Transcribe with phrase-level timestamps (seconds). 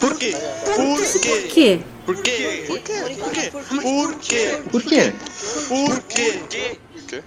[0.00, 0.34] Por quê?
[0.64, 1.80] Por quê?
[2.06, 2.64] Por quê?
[2.66, 3.00] Por quê?
[3.18, 3.50] Por quê?
[3.90, 4.52] Por quê?
[4.70, 5.12] Por quê?
[5.68, 6.32] Por quê?
[6.48, 6.74] Por quê?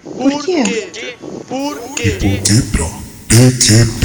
[0.04, 1.18] Por quê?
[1.48, 2.12] Por quê?
[2.44, 2.90] Quebra
[3.30, 4.04] PQP.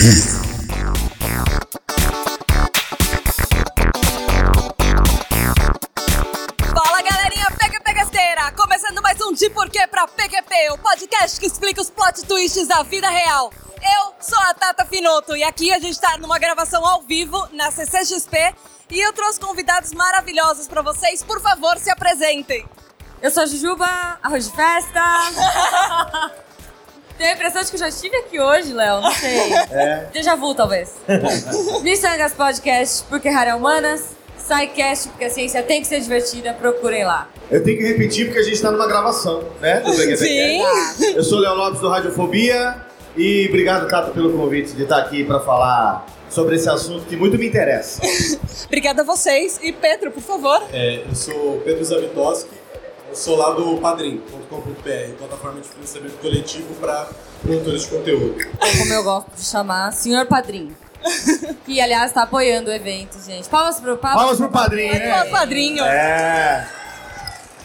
[6.74, 8.52] Fala galerinha PQP Gasteira!
[8.52, 12.82] Começando mais um De Porquê pra PQP, o podcast que explica os plot twists da
[12.82, 13.50] vida real.
[13.94, 17.70] Eu sou a Tata Finoto e aqui a gente tá numa gravação ao vivo na
[17.70, 18.54] CCXP
[18.90, 21.22] e eu trouxe convidados maravilhosos pra vocês.
[21.22, 22.66] Por favor, se apresentem.
[23.22, 23.86] Eu sou a Jujuba,
[24.22, 25.00] arroz de festa.
[27.16, 29.54] Tenho a impressão de que eu já estive aqui hoje, Léo, não sei.
[29.70, 30.08] É.
[30.12, 30.92] Déjà vu, talvez.
[31.82, 34.16] Missangas Podcast, porque rara é humanas.
[34.38, 37.28] SciCast, porque a ciência tem que ser divertida, procurem lá.
[37.50, 39.80] Eu tenho que repetir porque a gente tá numa gravação, né?
[39.80, 39.92] Do.
[40.16, 40.62] Sim.
[41.14, 42.87] Eu sou o Léo Lopes do Radiofobia
[43.18, 47.36] e obrigado, Tato, pelo convite de estar aqui para falar sobre esse assunto que muito
[47.38, 48.00] me interessa.
[48.66, 49.58] Obrigada a vocês.
[49.62, 50.62] E Pedro, por favor.
[50.72, 52.50] É, eu sou Pedro Zavitoski,
[53.08, 57.08] eu sou lá do padrim.com.br, plataforma de financiamento coletivo para
[57.42, 58.46] produtores de conteúdo.
[58.60, 60.76] Ou como eu gosto de chamar, Senhor Padrinho.
[61.64, 63.46] Que, aliás, tá apoiando o evento, gente.
[63.46, 64.20] Palmas pro palmas.
[64.20, 65.24] Palmas pro padrinho, Oi, né?
[65.26, 65.84] padrinho.
[65.84, 66.66] É.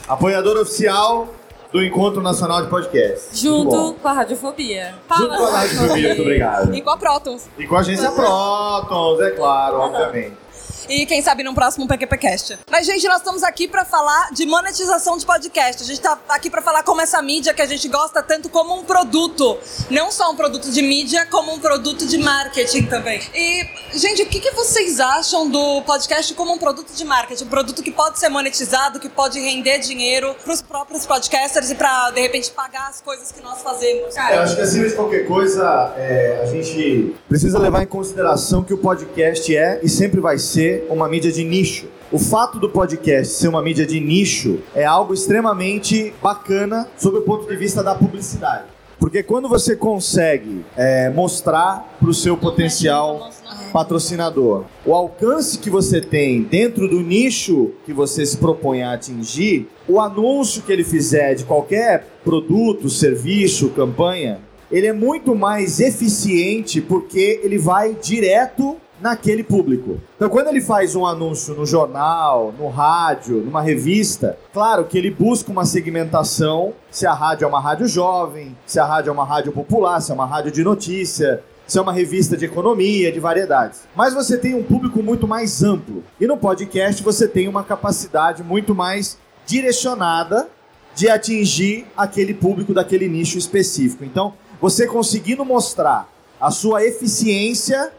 [0.10, 1.34] Apoiador oficial
[1.74, 3.48] do Encontro Nacional de Podcast.
[3.48, 4.94] Muito Junto com a Radiofobia.
[5.18, 6.76] Junto com a Radiofobia, muito obrigado.
[6.76, 7.50] E com a Protons.
[7.58, 10.43] E com a agência Protons, é claro, obviamente.
[10.90, 12.60] E quem sabe num próximo PQPcast.
[12.70, 15.84] Mas, gente, nós estamos aqui pra falar de monetização de podcast.
[15.84, 18.76] A gente tá aqui pra falar como essa mídia que a gente gosta tanto como
[18.76, 19.58] um produto.
[19.90, 23.22] Não só um produto de mídia, como um produto de marketing também.
[23.34, 23.66] E,
[23.98, 27.44] gente, o que, que vocês acham do podcast como um produto de marketing?
[27.46, 32.12] Um produto que pode ser monetizado, que pode render dinheiro pros próprios podcasters e pra,
[32.12, 34.16] de repente, pagar as coisas que nós fazemos.
[34.16, 38.74] Eu acho que acima de qualquer coisa, é, a gente precisa levar em consideração que
[38.74, 41.88] o podcast é e sempre vai ser uma mídia de nicho.
[42.12, 47.22] O fato do podcast ser uma mídia de nicho é algo extremamente bacana sob o
[47.22, 48.66] ponto de vista da publicidade.
[49.00, 53.30] Porque quando você consegue é, mostrar para o seu potencial
[53.74, 59.68] patrocinador o alcance que você tem dentro do nicho que você se propõe a atingir,
[59.88, 64.40] o anúncio que ele fizer de qualquer produto, serviço, campanha,
[64.72, 70.00] ele é muito mais eficiente porque ele vai direto naquele público.
[70.16, 75.12] Então, quando ele faz um anúncio no jornal, no rádio, numa revista, claro que ele
[75.12, 79.26] busca uma segmentação, se a rádio é uma rádio jovem, se a rádio é uma
[79.26, 83.20] rádio popular, se é uma rádio de notícia, se é uma revista de economia, de
[83.20, 83.82] variedades.
[83.94, 86.02] Mas você tem um público muito mais amplo.
[86.18, 90.48] E no podcast você tem uma capacidade muito mais direcionada
[90.96, 94.06] de atingir aquele público daquele nicho específico.
[94.06, 96.08] Então, você conseguindo mostrar
[96.40, 97.92] a sua eficiência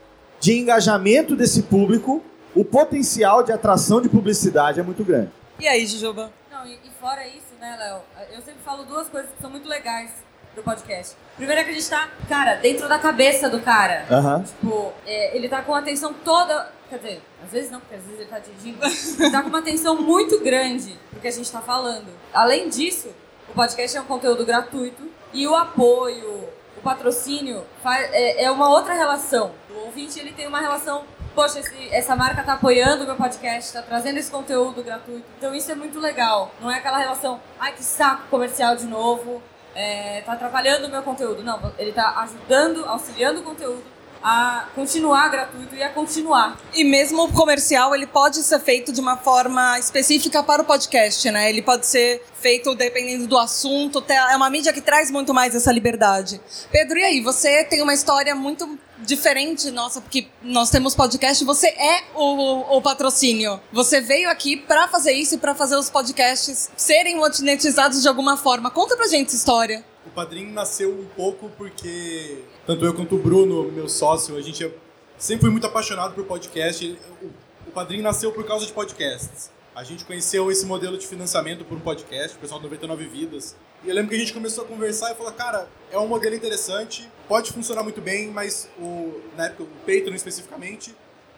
[0.44, 2.22] de engajamento desse público,
[2.54, 5.30] o potencial de atração de publicidade é muito grande.
[5.58, 6.30] E aí, Jujuba?
[6.52, 8.02] Não, e, e fora isso, né, Léo?
[8.30, 10.10] Eu sempre falo duas coisas que são muito legais
[10.54, 11.16] do podcast.
[11.36, 14.04] Primeiro é que a gente tá, cara, dentro da cabeça do cara.
[14.46, 16.70] Tipo, é, ele tá com a atenção toda.
[16.90, 18.78] Quer dizer, às vezes não, porque às vezes ele tá dirigindo.
[19.18, 22.08] Ele tá com uma atenção muito grande do que a gente tá falando.
[22.34, 23.08] Além disso,
[23.48, 26.44] o podcast é um conteúdo gratuito e o apoio,
[26.84, 29.50] patrocínio fa- é, é uma outra relação.
[29.70, 31.04] O ouvinte ele tem uma relação.
[31.34, 35.24] Poxa, esse- essa marca tá apoiando o meu podcast, tá trazendo esse conteúdo gratuito.
[35.36, 36.52] Então isso é muito legal.
[36.60, 39.42] Não é aquela relação, ai que saco comercial de novo,
[39.74, 41.42] é, tá atrapalhando o meu conteúdo.
[41.42, 43.82] Não, ele tá ajudando, auxiliando o conteúdo
[44.24, 46.58] a continuar gratuito e a continuar.
[46.72, 51.30] E mesmo o comercial, ele pode ser feito de uma forma específica para o podcast,
[51.30, 51.50] né?
[51.50, 54.02] Ele pode ser feito dependendo do assunto.
[54.08, 56.40] É uma mídia que traz muito mais essa liberdade.
[56.72, 57.20] Pedro, e aí?
[57.20, 62.80] Você tem uma história muito diferente, nossa, porque nós temos podcast, você é o, o
[62.80, 63.60] patrocínio.
[63.70, 68.38] Você veio aqui para fazer isso e para fazer os podcasts serem monetizados de alguma
[68.38, 68.70] forma.
[68.70, 69.84] Conta pra gente essa história.
[70.06, 74.64] O Padrim nasceu um pouco porque tanto eu quanto o Bruno, meu sócio, a gente
[74.64, 74.70] é-
[75.18, 76.98] sempre foi muito apaixonado por podcast.
[77.22, 77.26] O,
[77.68, 79.50] o Padrim nasceu por causa de podcasts.
[79.74, 83.56] A gente conheceu esse modelo de financiamento por um podcast, o pessoal do 99 Vidas.
[83.82, 86.34] E eu lembro que a gente começou a conversar e falou, cara, é um modelo
[86.34, 90.94] interessante, pode funcionar muito bem, mas o, na época, o Patreon especificamente,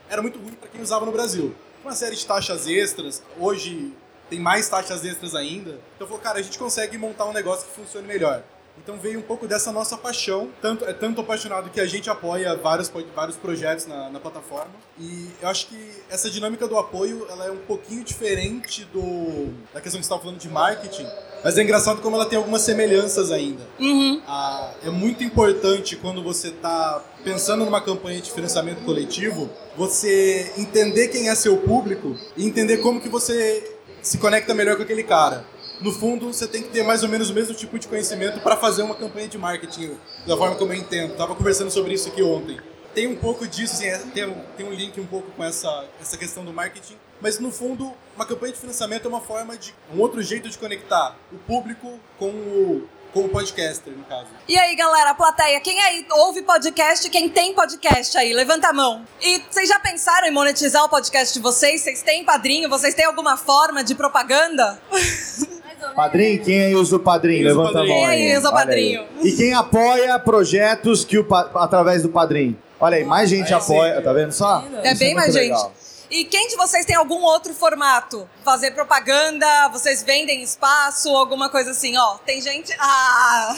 [0.09, 1.55] era muito ruim para quem usava no Brasil.
[1.83, 3.93] Uma série de taxas extras, hoje
[4.29, 5.81] tem mais taxas extras ainda.
[5.95, 8.43] Então falou, cara, a gente consegue montar um negócio que funcione melhor.
[8.79, 12.55] Então veio um pouco dessa nossa paixão, tanto, é tanto apaixonado que a gente apoia
[12.55, 14.73] vários, vários projetos na, na plataforma.
[14.99, 19.81] E eu acho que essa dinâmica do apoio ela é um pouquinho diferente do da
[19.81, 21.07] questão que você estava falando de marketing,
[21.45, 23.63] Mas é engraçado como ela tem algumas semelhanças ainda.
[23.79, 24.21] Uhum.
[24.27, 31.09] Ah, é muito importante quando você está pensando numa campanha de financiamento coletivo, você entender
[31.09, 35.45] quem é seu público e entender como que você se conecta melhor com aquele cara.
[35.81, 38.57] No fundo, você tem que ter mais ou menos o mesmo tipo de conhecimento para
[38.57, 39.97] fazer uma campanha de marketing,
[40.27, 41.15] da forma como eu entendo.
[41.17, 42.59] Tava conversando sobre isso aqui ontem.
[42.95, 45.85] Tem um pouco disso, assim, é- tem, um, tem um link um pouco com essa,
[46.01, 49.75] essa questão do marketing, mas no fundo, uma campanha de financiamento é uma forma de.
[49.95, 54.29] um outro jeito de conectar o público com o, com o podcaster, no caso.
[54.49, 59.05] E aí, galera, plateia, quem aí ouve podcast, quem tem podcast aí, levanta a mão.
[59.21, 61.83] E vocês já pensaram em monetizar o podcast de vocês?
[61.83, 62.67] Vocês têm padrinho?
[62.71, 64.81] Vocês têm alguma forma de propaganda?
[65.95, 67.43] Padrinho, quem aí usa o padrinho?
[67.43, 67.97] Quem usa o Levanta padrinho?
[67.97, 68.11] a mão.
[68.11, 69.05] Quem aí usa o padrinho?
[69.23, 72.57] E quem apoia projetos que o pa- através do padrinho?
[72.79, 73.55] Olha aí, mais gente sim.
[73.55, 74.63] apoia, tá vendo só?
[74.83, 75.53] É Isso bem mais muito gente.
[75.53, 75.73] legal.
[76.11, 78.29] E quem de vocês tem algum outro formato?
[78.45, 79.69] Fazer propaganda?
[79.73, 81.09] Vocês vendem espaço?
[81.09, 81.97] Alguma coisa assim?
[81.97, 82.73] Ó, tem gente.
[82.79, 83.57] Ah!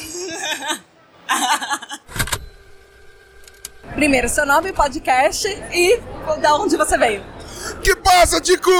[3.94, 6.00] Primeiro, seu nome, podcast e
[6.41, 7.23] da onde você veio.
[7.83, 8.75] Que passa, ticos?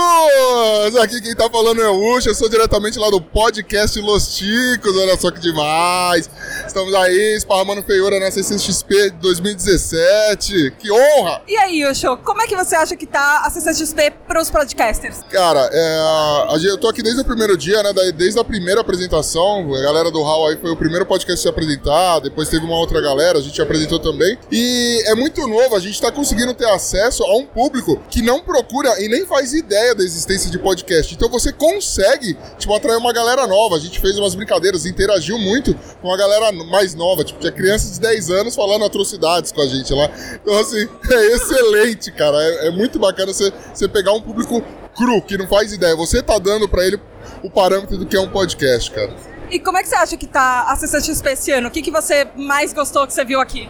[1.03, 4.97] Aqui quem tá falando é o Ucho, eu sou diretamente lá do podcast Los Ticos,
[4.97, 6.29] olha só que demais.
[6.67, 11.43] Estamos aí esparramando feiura na CCXP 2017, que honra!
[11.47, 15.23] E aí, Yusho, como é que você acha que tá a CCXP pros podcasters?
[15.31, 17.93] Cara, é, eu tô aqui desde o primeiro dia, né?
[18.15, 19.75] Desde a primeira apresentação.
[19.75, 22.21] A galera do Hall aí foi o primeiro podcast a se apresentar.
[22.21, 24.39] Depois teve uma outra galera, a gente apresentou também.
[24.51, 28.41] E é muito novo, a gente tá conseguindo ter acesso a um público que não
[28.41, 31.15] procura e nem faz ideia da existência de podcast.
[31.15, 33.77] Então você consegue, tipo, atrair uma galera nova.
[33.77, 37.25] A gente fez umas brincadeiras, interagiu muito com a galera mais nova.
[37.25, 40.11] Tipo, tinha crianças de 10 anos falando atrocidades com a gente lá.
[40.35, 42.37] Então, assim, é excelente, cara.
[42.37, 44.63] É, é muito bacana você, você pegar um público
[44.97, 45.95] cru, que não faz ideia.
[45.97, 47.01] Você tá dando pra ele
[47.43, 49.15] o parâmetro do que é um podcast, cara.
[49.51, 51.69] E como é que você acha que tá a CCXP esse ano?
[51.69, 53.69] O que, que você mais gostou que você viu aqui?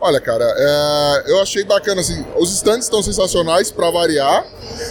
[0.00, 4.46] Olha, cara, é, eu achei bacana, assim, os stands estão sensacionais pra variar,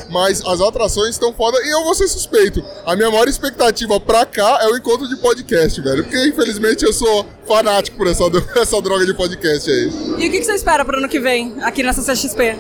[0.08, 2.64] mas as atrações estão foda e eu vou ser suspeito.
[2.86, 6.94] A minha maior expectativa pra cá é o encontro de podcast, velho, porque infelizmente eu
[6.94, 8.24] sou fanático por essa,
[8.62, 9.92] essa droga de podcast aí.
[10.20, 12.58] E o que, que você espera pro ano que vem aqui na CCXP?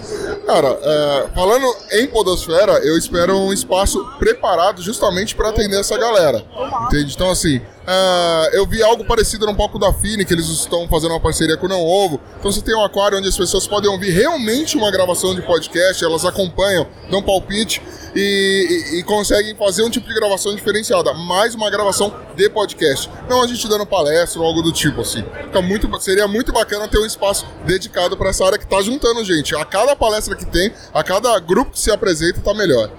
[0.47, 6.43] Cara, é, falando em Podosfera, eu espero um espaço preparado justamente para atender essa galera.
[6.87, 7.13] Entende?
[7.13, 11.11] Então, assim, é, eu vi algo parecido no palco da Fini, que eles estão fazendo
[11.11, 12.19] uma parceria com o Não Ovo.
[12.39, 16.03] Então, você tem um aquário onde as pessoas podem ouvir realmente uma gravação de podcast,
[16.03, 17.81] elas acompanham, dão palpite
[18.15, 23.09] e, e- e conseguem fazer um tipo de gravação diferenciada, mais uma gravação de podcast.
[23.29, 25.23] Não a gente dando palestra ou algo do tipo, assim.
[25.45, 29.23] Fica muito, seria muito bacana ter um espaço dedicado para essa área que tá juntando
[29.25, 29.55] gente.
[29.55, 32.89] A cada palestra que tem, a cada grupo que se apresenta, tá melhor.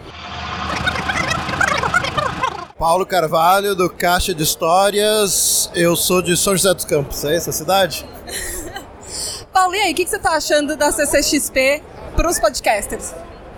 [2.81, 5.71] Paulo Carvalho, do Caixa de Histórias.
[5.75, 8.07] Eu sou de São José dos Campos, é essa a cidade?
[9.53, 11.83] Paulo, e aí, o que, que você tá achando da CCXP
[12.17, 13.13] pros podcasters?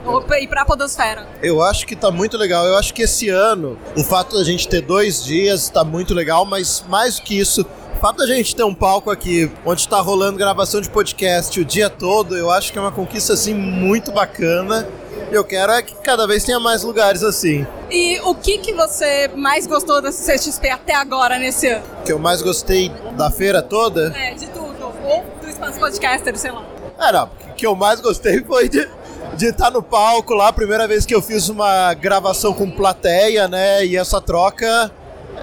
[0.05, 1.25] Ou- E pra Podosfera?
[1.41, 2.67] Eu acho que tá muito legal.
[2.67, 6.45] Eu acho que esse ano, o fato da gente ter dois dias tá muito legal,
[6.45, 7.63] mas mais do que isso,
[7.95, 11.65] o fato da gente ter um palco aqui onde tá rolando gravação de podcast o
[11.65, 14.89] dia todo, eu acho que é uma conquista assim muito bacana.
[15.33, 17.67] Eu quero é que cada vez tenha mais lugares assim.
[17.91, 21.83] E o que, que você mais gostou da CCXP até agora nesse ano?
[22.01, 24.93] O que eu mais gostei da feira toda, É, de tudo.
[25.03, 26.63] Ou do Espaço Podcaster, sei lá.
[26.99, 27.31] Ah, não.
[27.51, 28.87] O que eu mais gostei foi de
[29.35, 33.87] de estar no palco lá, primeira vez que eu fiz uma gravação com plateia, né?
[33.87, 34.91] E essa troca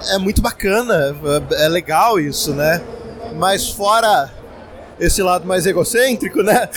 [0.09, 1.17] é muito bacana,
[1.51, 2.83] é é legal isso, né?
[3.35, 4.29] Mas fora
[4.99, 6.69] esse lado mais egocêntrico, né?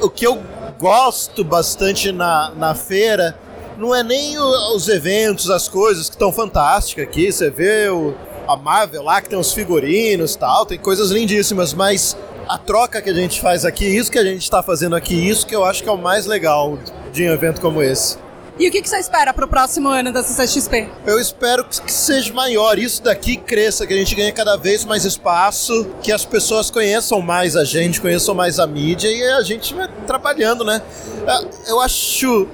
[0.00, 0.42] O que eu
[0.84, 3.34] gosto bastante na, na feira
[3.78, 7.32] não é nem o- os eventos, as coisas que estão fantásticas aqui.
[7.32, 8.14] Você vê o,
[8.46, 12.14] a Marvel lá que tem os figurinos tal, tem coisas lindíssimas, mas
[12.46, 15.46] a troca que a gente faz aqui, isso que a gente está fazendo aqui, isso
[15.46, 16.78] que eu acho que é o mais legal
[17.10, 18.18] de um evento como esse.
[18.56, 20.88] E o que, que você espera pro próximo ano da CCXP?
[21.04, 25.04] Eu espero que seja maior, isso daqui cresça, que a gente ganhe cada vez mais
[25.04, 29.74] espaço, que as pessoas conheçam mais a gente, conheçam mais a mídia e a gente
[29.74, 30.80] vai trabalhando, né?
[31.26, 32.46] Ah, Eu acho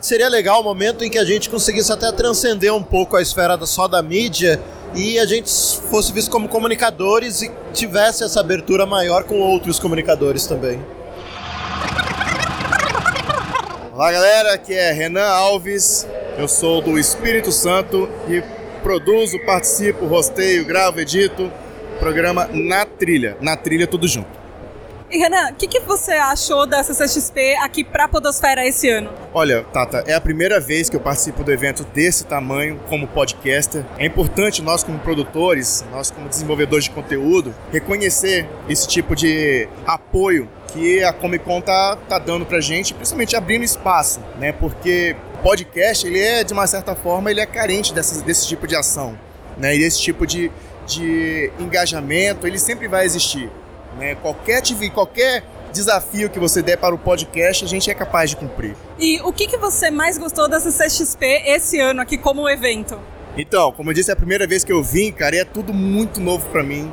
[0.00, 3.58] seria legal o momento em que a gente conseguisse até transcender um pouco a esfera
[3.66, 4.60] só da mídia
[4.94, 5.50] e a gente
[5.90, 10.80] fosse visto como comunicadores e tivesse essa abertura maior com outros comunicadores também.
[13.98, 16.06] Olá galera, aqui é Renan Alves,
[16.38, 18.40] eu sou do Espírito Santo e
[18.80, 21.50] produzo, participo, rosteio, gravo, edito,
[21.98, 24.30] programa Na Trilha, Na Trilha tudo junto.
[25.10, 29.08] E Renan, o que, que você achou da CCXP aqui pra Podosfera esse ano?
[29.32, 33.86] Olha, Tata, é a primeira vez que eu participo do evento desse tamanho como podcaster.
[33.96, 40.46] É importante nós como produtores, nós como desenvolvedores de conteúdo, reconhecer esse tipo de apoio
[40.74, 44.52] que a Comic Con tá, tá dando pra gente, principalmente abrindo espaço, né?
[44.52, 48.76] Porque podcast, ele é, de uma certa forma, ele é carente desse, desse tipo de
[48.76, 49.18] ação,
[49.56, 49.74] né?
[49.74, 50.50] E esse tipo de,
[50.86, 53.50] de engajamento, ele sempre vai existir.
[53.98, 54.14] Né?
[54.14, 54.62] Qualquer,
[54.94, 58.74] qualquer desafio que você der para o podcast, a gente é capaz de cumprir.
[58.98, 62.98] E o que, que você mais gostou da CCXP esse ano aqui como evento?
[63.36, 65.72] Então, como eu disse, é a primeira vez que eu vim, cara, e é tudo
[65.72, 66.92] muito novo pra mim,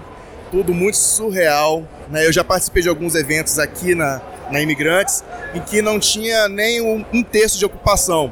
[0.51, 1.83] tudo muito surreal.
[2.09, 2.25] Né?
[2.25, 4.21] Eu já participei de alguns eventos aqui na,
[4.51, 8.31] na Imigrantes em que não tinha nem um, um terço de ocupação.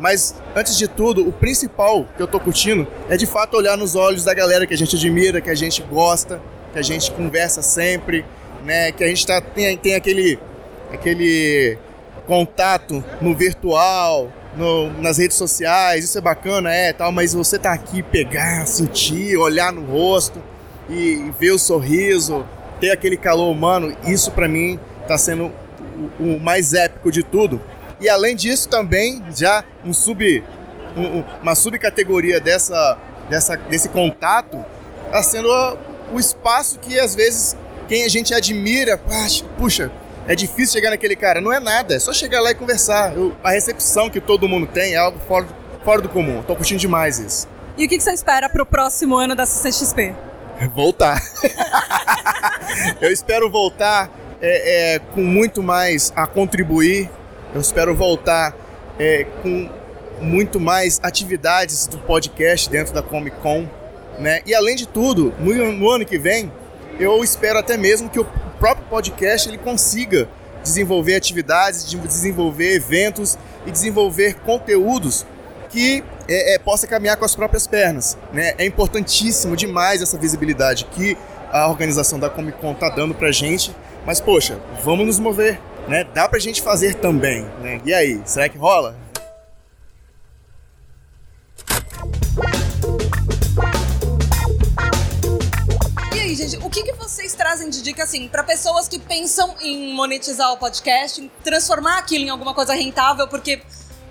[0.00, 3.94] Mas, antes de tudo, o principal que eu tô curtindo é de fato olhar nos
[3.94, 6.40] olhos da galera que a gente admira, que a gente gosta,
[6.72, 8.24] que a gente conversa sempre,
[8.64, 8.92] né?
[8.92, 10.38] Que a gente tá, tem, tem aquele,
[10.92, 11.76] aquele
[12.26, 17.72] contato no virtual, no- nas redes sociais, isso é bacana, é tal, mas você tá
[17.72, 20.40] aqui, pegar, sentir, olhar no rosto
[20.88, 22.44] e, e ver o sorriso,
[22.80, 25.50] ter aquele calor humano, isso pra mim tá sendo
[26.18, 27.60] o, o mais épico de tudo.
[28.00, 30.42] E além disso também, já um sub,
[30.96, 32.98] um- um- uma subcategoria dessa,
[33.28, 34.64] dessa, desse contato,
[35.10, 35.48] tá sendo
[36.12, 37.56] o espaço que às vezes
[37.88, 39.92] quem a gente admira, "Poxa, puxa,
[40.26, 41.40] é difícil chegar naquele cara.
[41.40, 43.14] Não é nada, é só chegar lá e conversar.
[43.16, 45.46] Eu- a recepção que todo mundo tem é algo fora,
[45.84, 46.42] fora do comum.
[46.42, 47.48] Tô curtindo demais isso.
[47.76, 50.14] E o que, que você espera pro próximo ano da CCXP?
[50.74, 51.20] Voltar.
[53.00, 57.10] Eu espero voltar é, é, com muito mais a contribuir.
[57.54, 58.54] Eu espero voltar
[58.98, 59.68] é, com
[60.20, 63.66] muito mais atividades do podcast dentro da Comic Con.
[64.18, 64.40] Né?
[64.46, 66.50] E além de tudo, no, no ano que vem,
[66.98, 68.26] eu espero até mesmo que o
[68.58, 70.28] próprio podcast ele consiga
[70.62, 75.26] desenvolver atividades, de- desenvolver eventos e desenvolver conteúdos
[75.68, 78.16] que é, é, possa caminhar com as próprias pernas.
[78.32, 78.54] Né?
[78.58, 81.16] É importantíssimo demais essa visibilidade que
[81.50, 83.74] a organização da Comic Con tá dando pra gente.
[84.06, 85.58] Mas, poxa, vamos nos mover.
[85.88, 86.06] Né?
[86.14, 87.44] Dá pra gente fazer também.
[87.60, 87.80] Né?
[87.84, 88.96] E aí, será que rola?
[96.32, 99.92] Aí, gente, o que, que vocês trazem de dica, assim, para pessoas que pensam em
[99.94, 103.62] monetizar o podcast, em transformar aquilo em alguma coisa rentável, porque,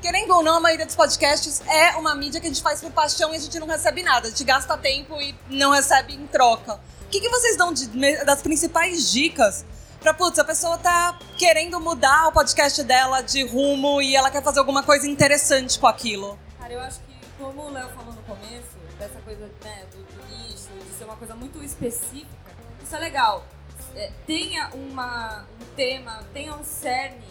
[0.01, 2.91] querendo ou não, a maioria dos podcasts é uma mídia que a gente faz por
[2.91, 4.27] paixão e a gente não recebe nada.
[4.27, 6.79] A gente gasta tempo e não recebe em troca.
[7.05, 7.87] O que, que vocês dão de-
[8.25, 9.65] das principais dicas
[9.99, 14.41] pra, putz, a pessoa tá querendo mudar o podcast dela de rumo e ela quer
[14.43, 16.39] fazer alguma coisa interessante com aquilo?
[16.59, 20.20] Cara, eu acho que, como o Léo falou no começo, dessa coisa né, do, do
[21.01, 23.43] ser uma coisa muito específica, isso é legal.
[23.95, 27.25] É, tenha uma, um tema, tenha um cerne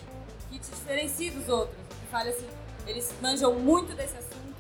[0.51, 1.79] que te diferencie dos outros.
[1.89, 2.49] Que fale assim,
[2.87, 4.57] eles manjam muito desse assunto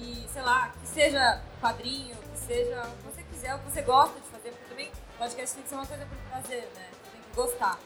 [0.00, 3.82] e, sei lá, que seja quadrinho, que seja o que você quiser, o que você
[3.82, 6.88] gosta de fazer, porque também podcast tem que ser uma coisa por prazer, né?
[6.90, 7.78] Você tem que gostar.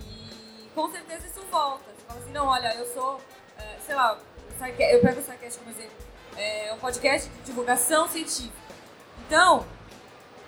[0.00, 1.84] E com certeza isso volta.
[1.84, 3.20] Você fala assim, não, olha, eu sou,
[3.56, 4.18] é, sei lá,
[4.58, 5.96] eu pego o SciCast como exemplo,
[6.36, 8.58] é um podcast de divulgação científica.
[9.26, 9.64] Então,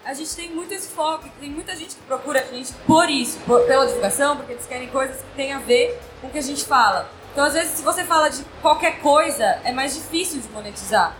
[0.04, 3.38] a gente tem muito esse foco, tem muita gente que procura a gente por isso,
[3.46, 6.42] por- pela divulgação, porque eles querem coisas que têm a ver com o que a
[6.42, 7.08] gente fala.
[7.32, 11.16] Então, às vezes, se você fala de qualquer coisa, é mais difícil de monetizar.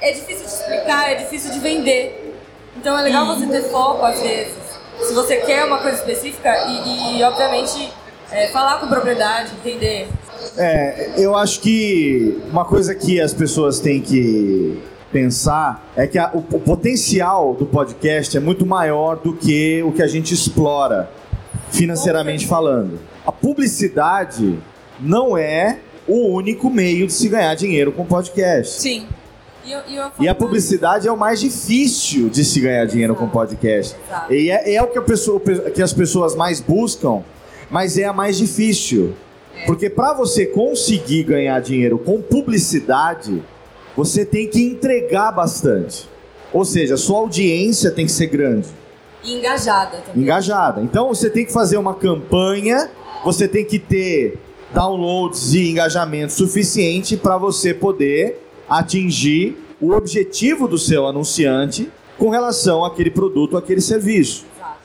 [0.00, 2.34] É difícil de explicar, é difícil de vender.
[2.76, 4.54] Então, é legal você ter foco, às vezes.
[5.02, 7.92] Se você quer uma coisa específica e, e, obviamente,
[8.32, 10.08] é, falar com propriedade, entender.
[10.56, 14.82] É, eu acho que uma coisa que as pessoas têm que
[15.12, 19.92] pensar é que a- o, o potencial do podcast é muito maior do que o
[19.92, 21.10] que a gente explora
[21.70, 22.98] financeiramente falando.
[23.26, 24.58] A publicidade
[25.00, 28.80] não é o único meio de se ganhar dinheiro com podcast.
[28.80, 29.06] Sim.
[29.64, 33.28] E, eu, eu E a publicidade é o mais difícil de se ganhar dinheiro com
[33.28, 33.96] podcast.
[34.06, 34.32] Exato.
[34.32, 37.22] E é, é o que, pessoa, que as pessoas mais buscam,
[37.68, 39.14] mas é a mais difícil.
[39.66, 43.42] Porque para você conseguir ganhar dinheiro com publicidade,
[43.96, 46.08] você tem que entregar bastante.
[46.52, 48.68] Ou seja, sua audiência tem que ser grande,
[49.24, 50.22] E engajada também.
[50.22, 50.80] engajada.
[50.82, 52.90] Então você tem que fazer uma campanha,
[53.24, 54.38] você tem que ter
[54.72, 62.84] downloads e engajamento suficiente para você poder atingir o objetivo do seu anunciante com relação
[62.84, 64.46] àquele produto, àquele serviço.
[64.56, 64.78] Exato.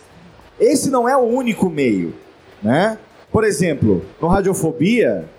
[0.60, 2.14] Esse não é o único meio,
[2.62, 2.98] né?
[3.32, 5.30] Por exemplo, no Radiofobia,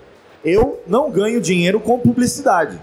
[0.43, 2.79] eu não ganho dinheiro com publicidade.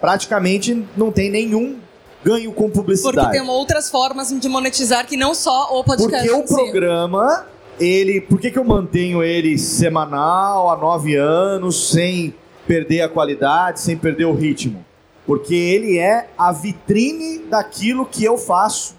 [0.00, 1.78] Praticamente não tem nenhum
[2.24, 3.32] ganho com Porque publicidade.
[3.32, 7.46] tem outras formas de monetizar que não só o podcast Porque o programa
[7.78, 12.34] ele, por que, que eu mantenho ele semanal há nove anos, sem
[12.66, 14.84] perder a qualidade, sem perder o ritmo?
[15.26, 18.94] Porque ele é a vitrine daquilo que eu faço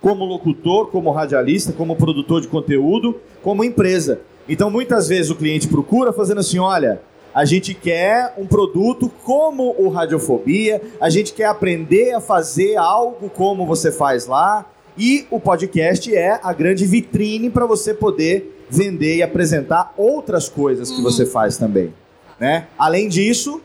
[0.00, 4.20] como locutor, como radialista, como produtor de conteúdo, como empresa.
[4.48, 7.00] Então muitas vezes o cliente procura fazendo assim: olha,
[7.34, 13.30] a gente quer um produto como o Radiofobia, a gente quer aprender a fazer algo
[13.30, 14.66] como você faz lá,
[14.98, 20.90] e o podcast é a grande vitrine para você poder vender e apresentar outras coisas
[20.90, 21.94] que você faz também.
[22.38, 22.66] Né?
[22.78, 23.60] Além disso,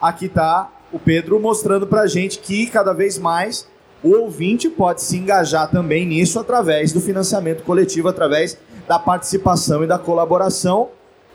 [0.00, 3.68] aqui está o Pedro mostrando para a gente que cada vez mais
[4.02, 8.56] o ouvinte pode se engajar também nisso através do financiamento coletivo, através
[8.88, 10.88] da participação e da colaboração,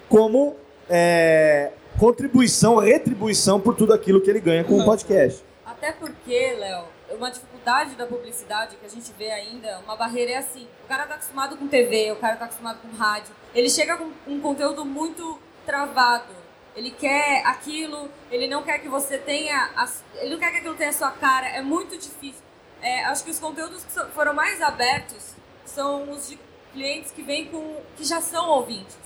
[0.10, 0.56] como
[0.89, 5.44] é, contribuição, retribuição por tudo aquilo que ele ganha com o podcast.
[5.65, 10.38] Até porque, Léo, uma dificuldade da publicidade que a gente vê ainda, uma barreira é
[10.38, 10.68] assim.
[10.84, 13.34] O cara tá acostumado com TV, o cara tá acostumado com rádio.
[13.54, 16.34] Ele chega com um conteúdo muito travado.
[16.75, 19.70] Ele quer aquilo, ele não quer que você tenha.
[19.77, 21.48] as- ele não quer que aquilo tenha a sua cara.
[21.48, 22.44] É muito difícil.
[22.82, 25.34] É, acho que os conteúdos que foram mais abertos
[25.65, 26.38] são os de
[26.74, 27.77] clientes que vêm com.
[27.96, 28.98] que já são ouvintes.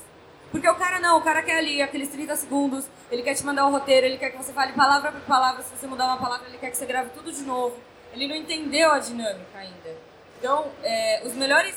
[0.52, 3.68] Porque o cara não, o cara quer ali aqueles 30 segundos, ele quer te mandar
[3.68, 6.48] o roteiro, ele quer que você fale palavra por palavra, se você mudar uma palavra,
[6.48, 7.78] ele quer que você grave tudo de novo.
[8.14, 9.96] Ele não entendeu a dinâmica ainda.
[10.40, 11.76] Então, é, os melhores.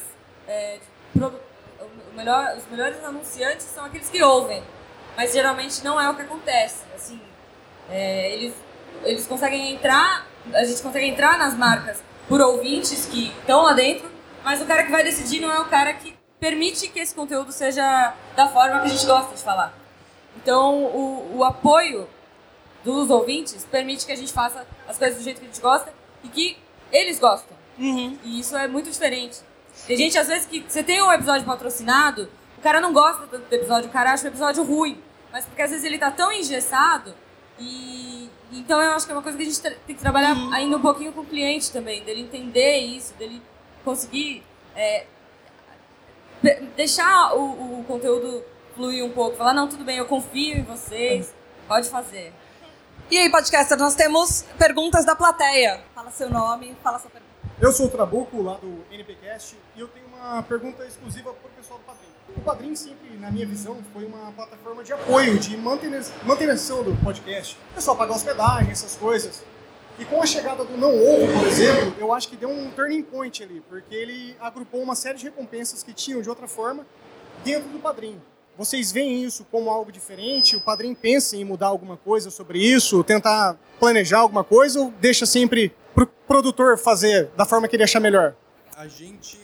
[0.49, 0.79] é,
[1.13, 1.39] produ-
[1.81, 4.63] o melhor, os melhores anunciantes são aqueles que ouvem.
[5.17, 6.85] Mas geralmente não é o que acontece.
[6.95, 7.21] Assim,
[7.91, 8.55] é, eles,
[9.05, 14.11] eles conseguem entrar, a gente consegue entrar nas marcas por ouvintes que estão lá dentro,
[14.43, 17.53] mas o cara que vai decidir não é o cara que permite que esse conteúdo
[17.53, 19.73] seja da forma que a gente gosta de falar.
[20.37, 22.09] Então, o, o apoio
[22.83, 25.95] dos ouvintes permite que a gente faça as coisas do jeito que a gente gosta
[26.25, 26.59] e que
[26.91, 27.57] eles gostam.
[28.25, 29.39] E isso é muito diferente.
[29.87, 33.49] Tem gente, às vezes, que você tem um episódio patrocinado, o cara não gosta tanto
[33.49, 35.01] do episódio, o cara acha o episódio ruim.
[35.31, 37.15] Mas porque às vezes ele tá tão engessado
[37.57, 38.29] e.
[38.51, 40.81] Então eu acho que é uma coisa que a gente tem que trabalhar ainda um
[40.81, 43.41] pouquinho com o cliente também, dele entender isso, dele
[43.83, 44.43] conseguir
[44.77, 45.07] é,
[46.77, 48.43] deixar o, o conteúdo
[48.75, 51.35] fluir um pouco, falar, não, tudo bem, eu confio em vocês,
[51.69, 52.33] pode fazer.
[53.11, 55.81] E aí, podcaster, nós temos perguntas da plateia.
[55.95, 57.33] Fala seu nome, fala sua pergunta.
[57.61, 61.51] Eu sou o Trabuco, lá do NPcast, e eu tenho uma pergunta exclusiva para o
[61.53, 62.09] pessoal do Padrim.
[62.35, 67.59] O Padrim sempre, na minha visão, foi uma plataforma de apoio, de manutenção do podcast.
[67.73, 69.45] O pessoal pagar hospedagem, essas coisas.
[69.99, 73.03] E com a chegada do Não Ovo, por exemplo, eu acho que deu um turning
[73.03, 76.87] point ali, porque ele agrupou uma série de recompensas que tinham de outra forma
[77.45, 78.21] dentro do Padrim.
[78.57, 80.57] Vocês veem isso como algo diferente?
[80.57, 83.03] O Padrim pensa em mudar alguma coisa sobre isso?
[83.05, 84.81] Tentar planejar alguma coisa?
[84.81, 88.35] Ou deixa sempre pro produtor fazer da forma que ele achar melhor?
[88.77, 89.39] A gente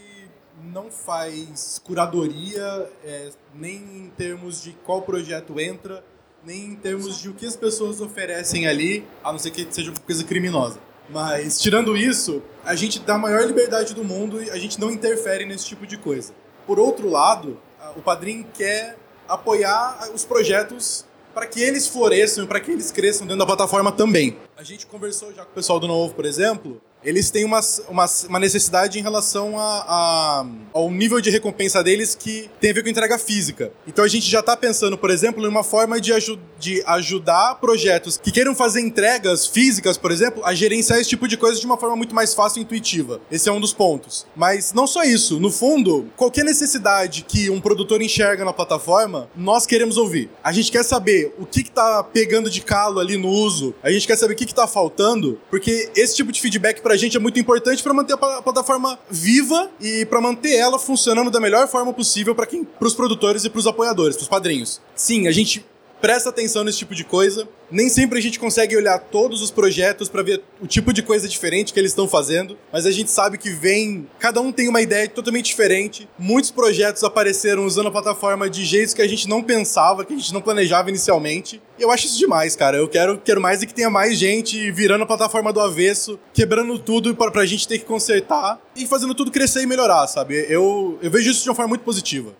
[0.62, 6.04] não faz curadoria, é, nem em termos de qual projeto entra,
[6.48, 9.90] nem em termos de o que as pessoas oferecem ali, a não ser que seja
[9.90, 10.80] uma coisa criminosa.
[11.11, 14.90] Mas, tirando isso, a gente dá a maior liberdade do mundo e a gente não
[14.90, 16.32] interfere nesse tipo de coisa.
[16.66, 17.61] Por outro lado,
[17.96, 18.96] o Padrim quer
[19.28, 23.92] apoiar os projetos para que eles floresçam e para que eles cresçam dentro da plataforma
[23.92, 24.38] também.
[24.56, 28.06] A gente conversou já com o pessoal do Novo, por exemplo, eles têm uma, uma,
[28.28, 32.82] uma necessidade em relação a, a- ao nível de recompensa deles que tem a ver
[32.82, 33.72] com entrega física.
[33.87, 37.56] Então a gente já está pensando, por exemplo, em uma forma de, aju de ajudar
[37.56, 41.66] projetos que queiram fazer entregas físicas, por exemplo, a gerenciar esse tipo de coisa de
[41.66, 43.20] uma forma muito mais fácil e intuitiva.
[43.30, 44.26] Esse é um dos pontos.
[44.34, 45.38] Mas não só isso.
[45.40, 50.30] No fundo, qualquer necessidade que um produtor enxerga na plataforma, nós queremos ouvir.
[50.42, 53.74] A gente quer saber o que, que tá pegando de calo ali no uso.
[53.82, 56.96] A gente quer saber o que, que tá faltando, porque esse tipo de feedback pra
[56.96, 61.31] gente é muito importante para manter a pla- plataforma viva e para manter ela funcionando
[61.31, 64.81] da melhor forma possível para quem, pros produtores e pros apoiadores, pros padrinhos.
[64.96, 65.62] Sim, a gente
[66.00, 67.48] presta atenção nesse tipo de coisa.
[67.70, 71.28] Nem sempre a gente consegue olhar todos os projetos para ver o tipo de coisa
[71.28, 74.80] diferente que eles estão fazendo, mas a gente sabe que vem, cada um tem uma
[74.80, 76.08] ideia totalmente diferente.
[76.18, 80.16] Muitos projetos apareceram usando a plataforma de jeitos que a gente não pensava, que a
[80.16, 81.61] gente não planejava inicialmente.
[81.78, 82.78] E eu acho isso demais, cara.
[82.78, 86.78] Eu quero, quero mais é que tenha mais gente virando a plataforma do avesso, quebrando
[86.78, 90.46] tudo pra, pra gente ter que consertar e fazendo tudo crescer e melhorar, sabe?
[90.48, 92.34] Eu, eu vejo isso de uma forma muito positiva.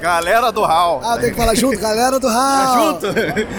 [0.00, 1.00] Galera do Hall.
[1.04, 2.92] Ah, tem que falar junto, galera do Raul.
[2.92, 3.06] junto?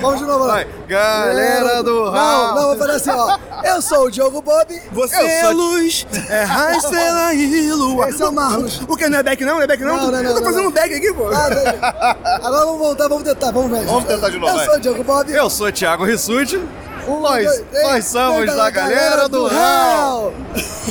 [0.01, 0.53] Vamos de novo lá.
[0.55, 2.55] Vai, galera do Não, Raul.
[2.55, 3.37] não, vou fazer assim, ó.
[3.63, 4.81] Eu sou o Diogo Bob.
[4.91, 5.51] Você eu é sou...
[5.53, 8.09] luz, é raio, estrela e lua.
[8.09, 8.81] Esse é o Marlos.
[8.87, 9.55] O que não é back não?
[9.55, 9.97] Não é back não?
[9.97, 10.69] Não, não, não, Eu tô não, fazendo não.
[10.69, 11.27] um back aqui, pô.
[11.33, 12.15] Ah.
[12.43, 13.85] Agora vamos voltar, vamos tentar, vamos ver.
[13.85, 14.65] Vamos tentar de novo, Eu vai.
[14.65, 15.31] sou o Diogo Bob.
[15.31, 16.61] Eu sou o Thiago Rissuti.
[17.07, 17.87] Um, Nós, dois, três.
[17.87, 20.33] nós somos da galera do Hall.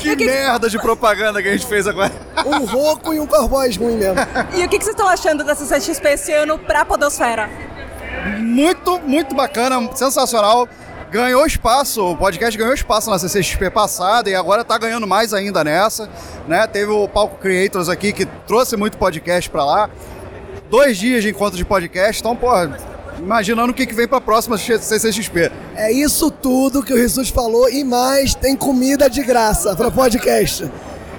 [0.01, 2.13] Que que- merda de propaganda que a gente fez agora.
[2.47, 4.17] Um rouco e um cowboy ruim mesmo.
[4.55, 7.51] E o que, que vocês estão achando da CCXP esse ano pra Podosfera?
[8.39, 10.69] Muito, muito bacana, sensacional.
[11.11, 15.63] Ganhou espaço, o podcast ganhou espaço na CCXP passada e agora tá ganhando mais ainda
[15.63, 16.09] nessa.
[16.49, 16.67] Né?
[16.67, 19.91] Teve o Palco Creators aqui que trouxe muito podcast pra lá.
[20.69, 22.49] Dois dias de encontro de podcast, então, pô,
[23.19, 25.51] imaginando o que, que vem pra próxima CCXP.
[25.75, 30.71] É isso tudo que o Jesus falou e mais tem comida de graça para podcast.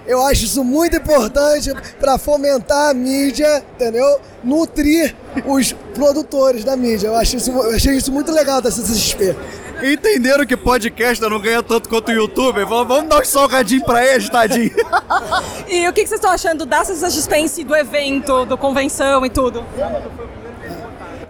[0.07, 4.21] Eu acho isso muito importante para fomentar a mídia, entendeu?
[4.41, 5.13] Nutrir
[5.45, 7.07] os produtores da mídia.
[7.07, 9.35] Eu acho isso, eu achei isso muito legal da CCXP.
[9.83, 12.65] Entenderam que podcast não ganha tanto quanto o YouTube?
[12.65, 14.71] Falaram, vamos dar um salgadinho pra eles, tadinho.
[15.67, 19.25] E o que, que vocês estão achando da CCXP em si, do evento, do convenção
[19.25, 19.63] e tudo?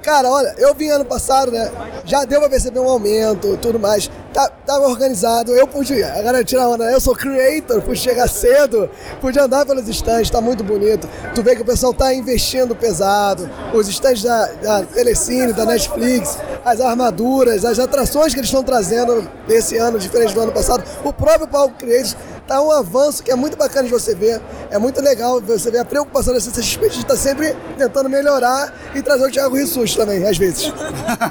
[0.07, 1.69] Cara, olha, eu vim ano passado, né?
[2.05, 4.09] Já deu pra perceber um aumento tudo mais.
[4.33, 6.01] Tá, tava organizado, eu pude.
[6.01, 6.93] Agora tirar onda, né?
[6.93, 8.89] eu sou creator, pude chegar cedo,
[9.19, 11.09] pude andar pelos stands, tá muito bonito.
[11.35, 13.49] Tu vê que o pessoal tá investindo pesado.
[13.73, 19.29] Os stands da, da Telecine, da Netflix, as armaduras, as atrações que eles estão trazendo
[19.45, 20.85] desse ano, diferente do ano passado.
[21.03, 22.15] O próprio Palco Creators
[22.47, 24.41] tá um avanço que é muito bacana de você ver.
[24.71, 29.01] É muito legal você ver a preocupação da CCXP de estar sempre tentando melhorar e
[29.01, 30.73] trazer o Thiago Rissus também, às vezes.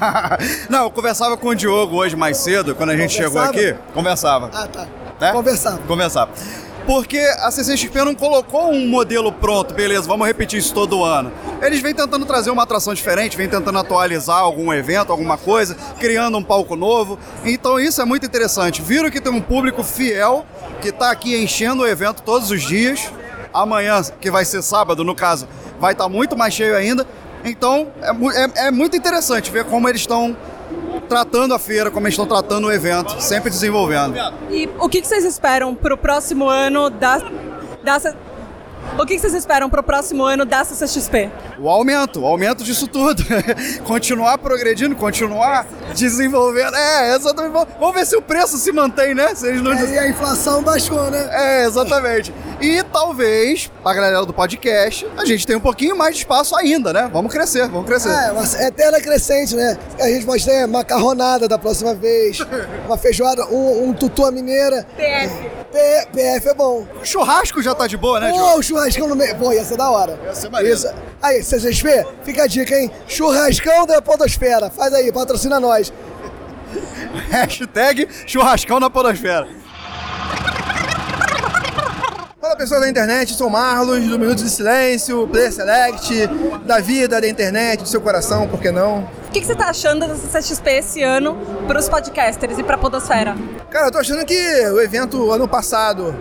[0.69, 3.75] Não, eu conversava com o Diogo hoje mais cedo, quando a gente chegou aqui.
[3.93, 4.51] Conversava.
[4.53, 4.87] Ah, tá.
[5.19, 5.31] Né?
[5.31, 5.79] Conversava.
[5.87, 6.31] Conversava.
[6.87, 11.29] Porque a CCXP não colocou um modelo pronto, beleza, vamos repetir isso todo ano.
[11.61, 16.37] Eles vêm tentando trazer uma atração diferente, vêm tentando atualizar algum evento, alguma coisa, criando
[16.37, 17.19] um palco novo.
[17.43, 18.81] Então isso é muito interessante.
[18.81, 20.45] Viram que tem um público fiel
[20.81, 23.11] que está aqui enchendo o evento todos os dias.
[23.53, 25.45] Amanhã, que vai ser sábado, no caso,
[25.81, 27.05] vai estar muito mais cheio ainda.
[27.43, 30.35] Então é, é- é muito interessante ver como eles estão
[31.07, 34.15] tratando a feira, como eles estão tratando o evento, sempre desenvolvendo.
[34.49, 37.19] E o que, vocês esperam pro próximo ano da.
[37.83, 38.26] da
[38.97, 41.29] o que, vocês esperam pro próximo ano da CCXP?
[41.59, 43.23] o aumento, o aumento disso tudo.
[43.85, 46.75] continuar progredindo, continuar desenvolvendo.
[46.75, 47.51] É, exatamente.
[47.79, 49.33] Vamos- ver se o preço se mantém, né?
[49.33, 49.73] Se eles não...
[49.73, 51.29] E a inflação baixou, né?
[51.31, 52.31] É, exatamente.
[52.61, 56.93] E talvez, pra galera do podcast, a gente tenha um pouquinho mais de espaço ainda,
[56.93, 57.09] né?
[57.11, 58.09] Vamos crescer, vamos crescer.
[58.09, 59.77] É, uma eterna crescente, né?
[59.99, 62.39] A gente pode ter macarronada da próxima vez,
[62.85, 64.85] uma feijoada, um, um tutu à mineira.
[64.95, 65.33] PF.
[65.71, 66.85] P- PF é bom.
[67.03, 69.35] Churrasco já tá de boa, né, Pô, o churrascão no meio.
[69.35, 70.17] Pô, ia ser da hora.
[70.25, 70.75] Ia ser maneiro.
[70.75, 70.87] Isso.
[71.21, 72.89] Aí, CCXP, fica a dica, hein?
[73.07, 74.69] Churrascão da Podosfera.
[74.69, 75.91] Faz aí, patrocina nós.
[77.29, 79.47] Hashtag churrascão na podosfera.
[82.47, 86.27] Fala pessoal da internet, sou Marlos, do Minutos de Silêncio, Player Select,
[86.65, 88.99] da vida, da internet, do seu coração, por que não?
[89.27, 93.35] O que, que você tá achando da CCXP esse ano pros podcasters e pra Podosfera?
[93.69, 94.33] Cara, eu tô achando que
[94.69, 96.15] o evento ano passado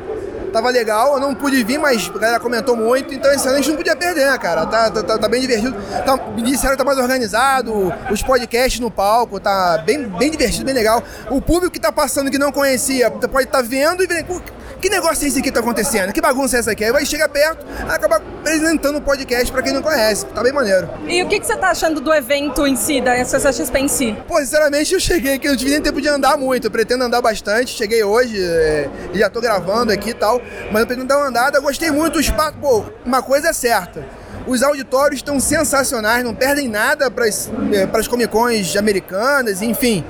[0.52, 3.56] tava legal, eu não pude vir, mas a galera comentou muito, então esse ano a
[3.60, 4.66] gente não podia perder, cara.
[4.66, 5.74] Tá, tá, tá- tá bem divertido.
[6.04, 10.64] Tá, me disseram que tá mais organizado, os podcasts no palco, tá bem, bem divertido,
[10.64, 11.02] bem legal.
[11.30, 14.26] O público que tá passando que não conhecia, pode estar vendo e vendo.
[14.26, 14.40] "Pô,
[14.78, 16.12] Que negócio é esse aqui que tá acontecendo?
[16.12, 16.84] Que bagunça é essa aqui?
[16.84, 20.26] Aí vai chegar perto, acaba apresentando o podcast pra quem não conhece.
[20.26, 20.88] Tá bem maneiro.
[21.08, 24.16] E o que, que você tá achando do evento em si, da CCXP em si?
[24.28, 26.66] Pô, sinceramente, eu cheguei aqui, eu não tive nem tempo de andar muito.
[26.66, 27.70] Eu pretendo andar bastante.
[27.70, 30.35] Cheguei hoje, é, e já tô gravando aqui e tal.
[30.70, 31.58] Mas eu pretendo dar uma andada.
[31.58, 32.54] Eu gostei muito do espaço.
[32.60, 34.04] Pô, uma coisa é certa.
[34.46, 40.04] Os auditórios estão sensacionais, não perdem nada para as Comic Cons americanas, enfim.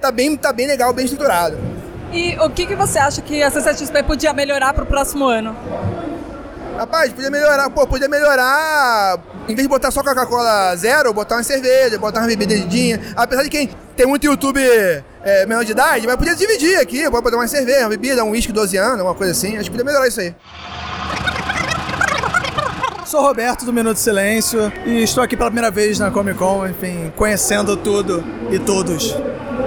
[0.00, 1.58] Tá bem, tá bem legal, bem estruturado.
[2.12, 5.54] E o que, que você acha que a CCXP podia melhorar pro próximo ano?
[6.78, 9.18] Rapaz, podia melhorar, pô, podia melhorar.
[9.48, 13.00] Em vez de botar só Coca-Cola zero, botar uma cerveja, botar uma bebidinha.
[13.14, 17.22] Apesar de quem tem muito YouTube é, menor de idade, mas podia dividir aqui, pode
[17.22, 19.56] botar uma cerveja, uma bebida, um uísque 12 anos, uma coisa assim.
[19.56, 20.34] Acho que podia melhorar isso aí.
[23.06, 27.12] Sou Roberto do Minuto Silêncio e estou aqui pela primeira vez na Comic Con, enfim,
[27.14, 29.16] conhecendo tudo e todos.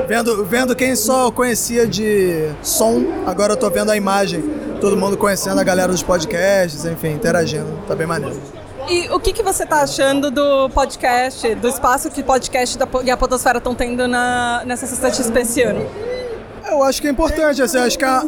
[0.09, 4.43] Vendo, vendo quem só conhecia de som, agora eu tô vendo a imagem.
[4.81, 7.81] Todo mundo conhecendo a galera dos podcasts, enfim, interagindo.
[7.87, 8.58] Tá bem maneiro.
[8.89, 13.11] E o que, que você tá achando do podcast, do espaço que podcast da, e
[13.11, 15.87] a Podosfera estão tendo na, nessa CCXP esse ano?
[16.67, 18.23] Eu acho que é importante, assim, acho que a,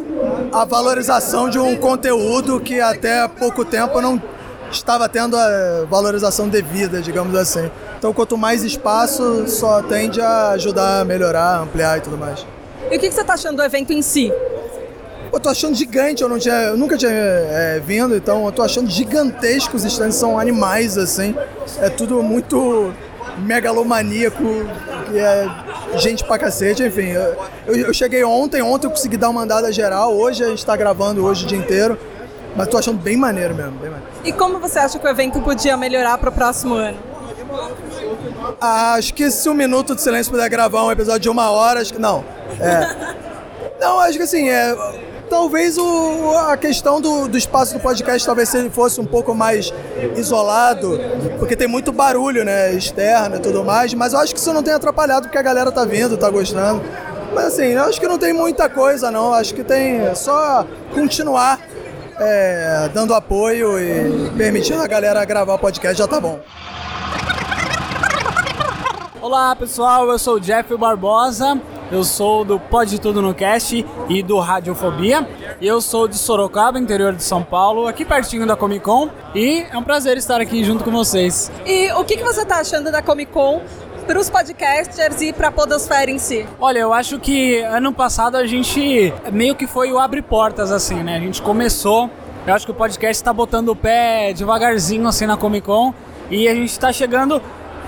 [0.52, 4.22] a valorização de um conteúdo que até pouco tempo não
[4.70, 7.68] estava tendo a valorização devida, digamos assim.
[7.98, 12.46] Então, quanto mais espaço, só tende a ajudar a melhorar, ampliar e tudo mais.
[12.88, 14.32] E o que, que você tá achando do evento em si?
[15.32, 18.62] Eu tô achando gigante, eu, não tinha, eu nunca tinha é, vindo, então eu tô
[18.62, 21.34] achando gigantesco, os stands são animais, assim.
[21.80, 22.92] É tudo muito
[23.38, 24.42] megalomaníaco,
[25.10, 25.48] e é
[25.98, 27.08] gente pra cacete, enfim.
[27.08, 30.64] Eu, eu, eu cheguei ontem, ontem eu consegui dar uma andada geral, hoje a gente
[30.66, 31.98] tá gravando hoje o dia inteiro.
[32.54, 34.12] Mas tô achando bem maneiro mesmo, bem maneiro.
[34.24, 36.98] E como você acha que o evento podia melhorar pro próximo ano?
[38.60, 41.80] Ah, acho que se um minuto de silêncio puder gravar um episódio de uma hora,
[41.80, 42.22] acho que não.
[42.60, 43.22] É.
[43.80, 44.76] Não, acho que assim, é.
[45.28, 49.34] Talvez o, a questão do, do espaço do podcast talvez se ele fosse um pouco
[49.34, 49.72] mais
[50.16, 51.00] isolado,
[51.38, 54.62] porque tem muito barulho, né, externo e tudo mais, mas eu acho que isso não
[54.62, 56.82] tem atrapalhado porque a galera tá vindo, tá gostando.
[57.34, 60.66] Mas assim, eu acho que não tem muita coisa não, acho que tem é só
[60.92, 61.58] continuar
[62.20, 66.40] é, dando apoio e permitindo a galera gravar o podcast já tá bom.
[69.20, 71.58] Olá pessoal, eu sou o Jeff Barbosa,
[71.92, 75.28] eu sou do Pode Tudo no Cast e do Radiofobia.
[75.60, 79.76] Eu sou de Sorocaba, interior de São Paulo, aqui pertinho da Comic Con e é
[79.76, 81.52] um prazer estar aqui junto com vocês.
[81.66, 83.60] E o que, que você tá achando da Comic Con
[84.06, 86.46] para os podcasters e para a podosfera em si?
[86.58, 91.02] Olha, eu acho que ano passado a gente meio que foi o abre portas assim,
[91.02, 91.16] né?
[91.16, 92.08] A gente começou,
[92.46, 95.92] eu acho que o podcast está botando o pé devagarzinho assim na Comic Con
[96.30, 97.40] e a gente está chegando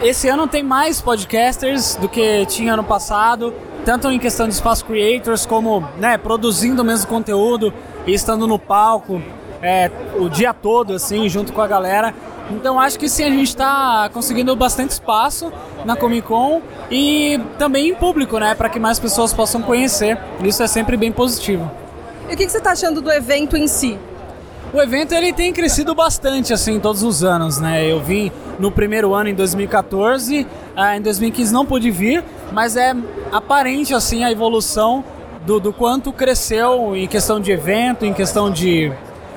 [0.02, 4.84] esse ano tem mais podcasters do que tinha ano passado, tanto em questão de espaço
[4.84, 7.72] creators, como né, produzindo o mesmo conteúdo
[8.06, 9.22] e estando no palco
[9.62, 12.14] é, o dia todo, assim, junto com a galera.
[12.50, 15.50] Então acho que sim, a gente está conseguindo bastante espaço
[15.84, 20.18] na Comic Con e também em público, né, para que mais pessoas possam conhecer.
[20.42, 21.70] Isso é sempre bem positivo.
[22.28, 23.98] E o que, que você está achando do evento em si?
[24.72, 27.86] O evento ele tem crescido bastante assim todos os anos, né?
[27.86, 32.94] Eu vim no primeiro ano em 2014, ah, em 2015 não pude vir, mas é
[33.32, 35.04] aparente assim a evolução
[35.44, 38.92] do, do quanto cresceu em questão de evento, em questão de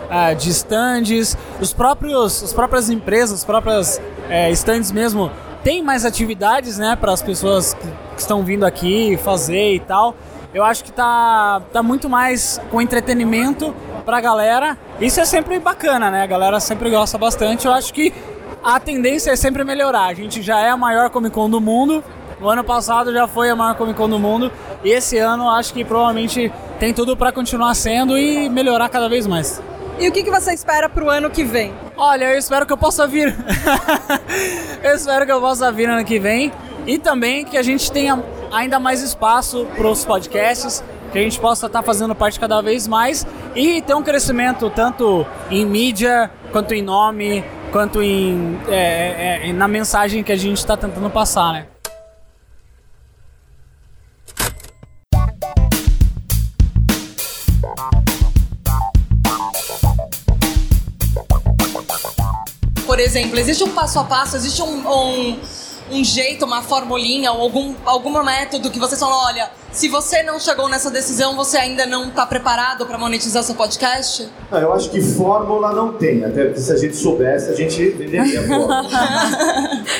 [0.09, 5.29] ah, de stands, os próprios as próprias empresas, as próprias eh, stands mesmo
[5.63, 10.15] tem mais atividades, né, para as pessoas que, que estão vindo aqui fazer e tal.
[10.53, 13.75] Eu acho que tá, tá muito mais com entretenimento
[14.05, 14.77] pra galera.
[15.01, 16.23] Isso é sempre bacana, né?
[16.23, 17.67] A galera sempre gosta bastante.
[17.67, 18.13] Eu acho que
[18.67, 20.07] a tendência é sempre melhorar.
[20.07, 22.03] A gente já é a maior Comic Con do mundo.
[22.41, 24.51] O ano passado já foi a maior Comic Con do mundo.
[24.83, 29.25] E esse ano acho que provavelmente tem tudo para continuar sendo e melhorar cada vez
[29.25, 29.61] mais.
[29.97, 31.73] E o que, que você espera pro ano que vem?
[31.95, 33.33] Olha, eu espero que eu possa vir.
[34.83, 36.51] eu espero que eu possa vir ano que vem.
[36.85, 41.39] E também que a gente tenha ainda mais espaço para os podcasts, que a gente
[41.39, 43.25] possa estar tá fazendo parte cada vez mais
[43.55, 49.67] e ter um crescimento tanto em mídia, quanto em nome, quanto em, é, é, na
[49.67, 51.67] mensagem que a gente está tentando passar, né?
[62.85, 65.39] Por exemplo, existe um passo a passo, existe um, um
[65.91, 70.39] um jeito, uma formulinha ou algum, algum método que vocês falam, olha, se você não
[70.39, 74.27] chegou nessa decisão, você ainda não está preparado para monetizar seu podcast?
[74.51, 77.89] Não, eu acho que fórmula não tem, até porque se a gente soubesse, a gente
[77.89, 78.83] venderia a fórmula.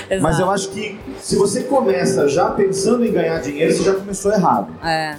[0.22, 4.32] Mas eu acho que se você começa já pensando em ganhar dinheiro, você já começou
[4.34, 4.74] errado.
[4.84, 5.16] É.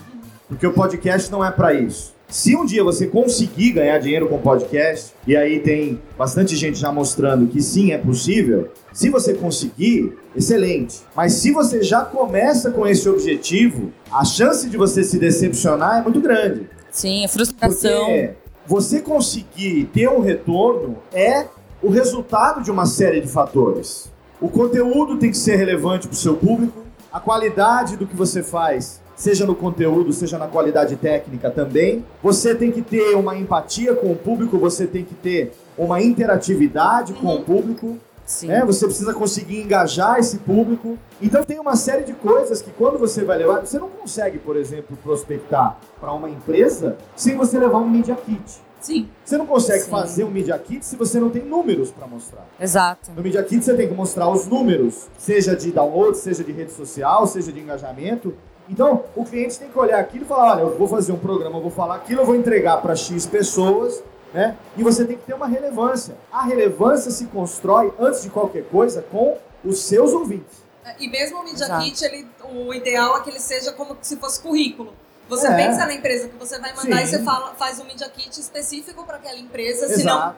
[0.48, 2.17] Porque o podcast não é para isso.
[2.31, 6.93] Se um dia você conseguir ganhar dinheiro com podcast, e aí tem bastante gente já
[6.93, 11.01] mostrando que sim, é possível, se você conseguir, excelente.
[11.17, 16.03] Mas se você já começa com esse objetivo, a chance de você se decepcionar é
[16.03, 16.69] muito grande.
[16.91, 18.05] Sim, a frustração.
[18.05, 18.35] Porque
[18.67, 21.47] você conseguir ter um retorno é
[21.83, 24.12] o resultado de uma série de fatores.
[24.38, 28.43] O conteúdo tem que ser relevante para o seu público, a qualidade do que você
[28.43, 32.04] faz seja no conteúdo, seja na qualidade técnica também.
[32.22, 37.12] Você tem que ter uma empatia com o público, você tem que ter uma interatividade
[37.14, 37.98] com o público.
[38.24, 38.46] Sim.
[38.46, 38.64] Né?
[38.64, 40.96] Você precisa conseguir engajar esse público.
[41.20, 44.57] Então tem uma série de coisas que quando você vai levar, você não consegue, por
[44.57, 48.68] exemplo, prospectar para uma empresa sem você levar um media kit.
[48.81, 49.09] Sim.
[49.24, 49.90] Você não consegue Sim.
[49.90, 52.46] fazer um media kit se você não tem números para mostrar.
[52.61, 53.11] Exato.
[53.12, 56.72] No Media Kit você tem que mostrar os números, seja de download, seja de rede
[56.72, 58.35] social, seja de engajamento.
[58.68, 61.57] Então, o cliente tem que olhar aquilo e falar, olha, eu vou fazer um programa,
[61.57, 64.02] eu vou falar aquilo, eu vou entregar para X pessoas,
[64.33, 64.57] né?
[64.76, 66.14] E você tem que ter uma relevância.
[66.31, 70.62] A relevância se constrói, antes de qualquer coisa, com os seus ouvintes.
[70.98, 71.85] E mesmo o Media Exato.
[71.85, 74.92] Kit, ele, o ideal é que ele seja como se fosse currículo.
[75.28, 75.54] Você É.
[75.57, 77.02] pensa na empresa que você vai mandar Sim.
[77.02, 79.98] e você fala, faz um Media Kit específico para aquela empresa, Exato.
[80.00, 80.35] senão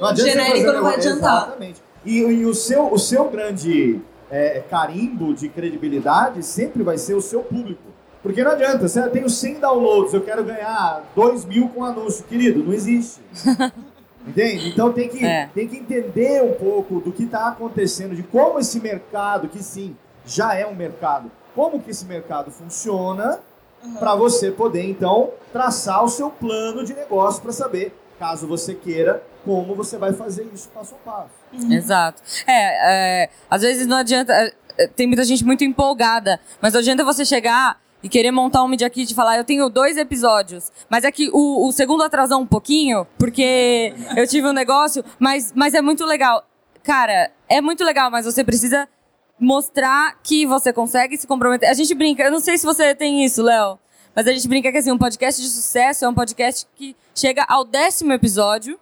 [0.00, 1.42] Não o genérico não vai adiantar.
[1.46, 1.82] Exatamente.
[2.04, 7.20] E, e o, seu, o seu grande é, carimbo de credibilidade sempre vai ser o
[7.20, 7.82] seu público.
[8.22, 12.24] Porque não adianta, você tem os 100 downloads, eu quero ganhar 2 mil com anúncio.
[12.24, 13.20] Querido, não existe.
[14.26, 14.68] Entende?
[14.70, 15.48] Então tem que, É.
[15.54, 19.96] tem que entender um pouco do que está acontecendo, de como esse mercado, que sim,
[20.24, 23.38] já é um mercado, como que esse mercado funciona
[24.00, 29.22] para você poder então traçar o seu plano de negócio para saber, caso você queira,
[29.44, 31.30] como você vai fazer isso passo a passo.
[31.70, 32.22] Exato.
[32.46, 34.32] É, é, às vezes não adianta.
[34.32, 38.62] é, é, Tem muita gente muito empolgada, mas não adianta você chegar e querer montar
[38.62, 40.70] um Media Kit e falar, eu tenho dois episódios.
[40.88, 45.52] Mas é que o, o segundo atrasou um pouquinho, porque eu tive um negócio, mas,
[45.54, 46.44] mas é muito legal.
[46.82, 48.88] Cara, é muito legal, mas você precisa
[49.40, 51.68] mostrar que você consegue se comprometer.
[51.68, 53.78] A gente brinca, eu não sei se você tem isso, Léo,
[54.14, 57.44] mas a gente brinca que assim, um podcast de sucesso é um podcast que chega
[57.48, 58.78] ao décimo episódio,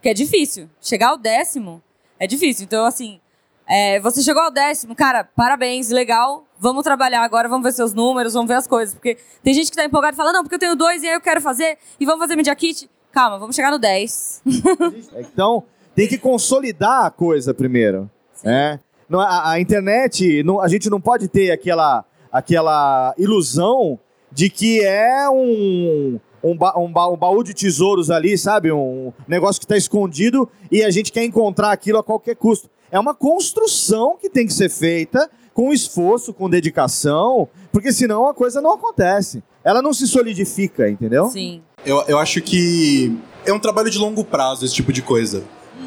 [0.00, 0.70] que é difícil.
[0.80, 1.82] Chegar ao décimo
[2.18, 2.64] é difícil.
[2.64, 3.20] Então, assim,
[3.66, 6.44] é, você chegou ao décimo, cara, parabéns, legal.
[6.58, 8.94] Vamos trabalhar agora, vamos ver seus números, vamos ver as coisas.
[8.94, 11.14] Porque tem gente que tá empolgada e fala, não, porque eu tenho dois e aí
[11.14, 12.88] eu quero fazer, e vamos fazer Media Kit.
[13.12, 14.42] Calma, vamos chegar no 10.
[15.18, 18.10] Então, tem que consolidar a coisa primeiro.
[18.44, 18.78] Né?
[19.08, 23.98] Não, a, a internet, não- a gente não pode ter aquela, aquela ilusão
[24.30, 28.70] de que é um, um, ba- um ba- um baú de tesouros ali, sabe?
[28.72, 32.68] Um negócio que está escondido e a gente quer encontrar aquilo a qualquer custo.
[32.90, 38.34] É uma construção que tem que ser feita com esforço, com dedicação, porque senão a
[38.34, 39.42] coisa não acontece.
[39.64, 41.26] Ela não se solidifica, entendeu?
[41.28, 41.60] Sim.
[41.84, 45.42] Eu, eu acho que é um trabalho de longo prazo esse tipo de coisa.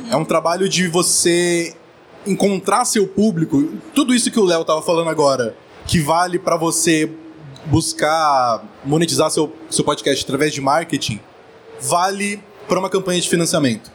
[0.10, 1.74] É um trabalho de você
[2.28, 3.70] encontrar seu público.
[3.96, 5.56] Tudo isso que o Léo tava falando agora,
[5.88, 7.12] que vale pra você
[7.66, 11.20] buscar monetizar seu, seu podcast através de marketing,
[11.80, 13.92] vale para uma campanha de financiamento.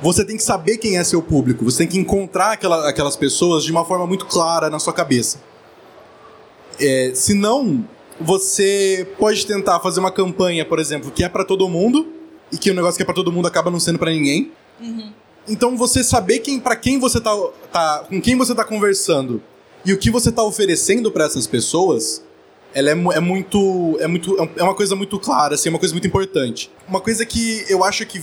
[0.00, 3.64] Você tem que saber quem é seu público, você tem que encontrar aquela- aquelas pessoas
[3.64, 5.38] de uma forma muito clara na sua cabeça.
[6.80, 7.84] É, se não,
[8.20, 12.06] você pode tentar fazer uma campanha, por exemplo, que é pra todo mundo
[12.52, 14.52] e que o negócio que é pra todo mundo acaba não sendo pra ninguém.
[15.48, 17.34] Então você saber quem para quem você tá,
[17.72, 19.42] tá com quem você tá conversando
[19.84, 22.22] e o que você tá oferecendo pra essas pessoas,
[22.74, 25.94] ela é, é muito é muito é uma coisa muito clara, assim, é uma coisa
[25.94, 26.70] muito importante.
[26.86, 28.22] Uma coisa que eu acho que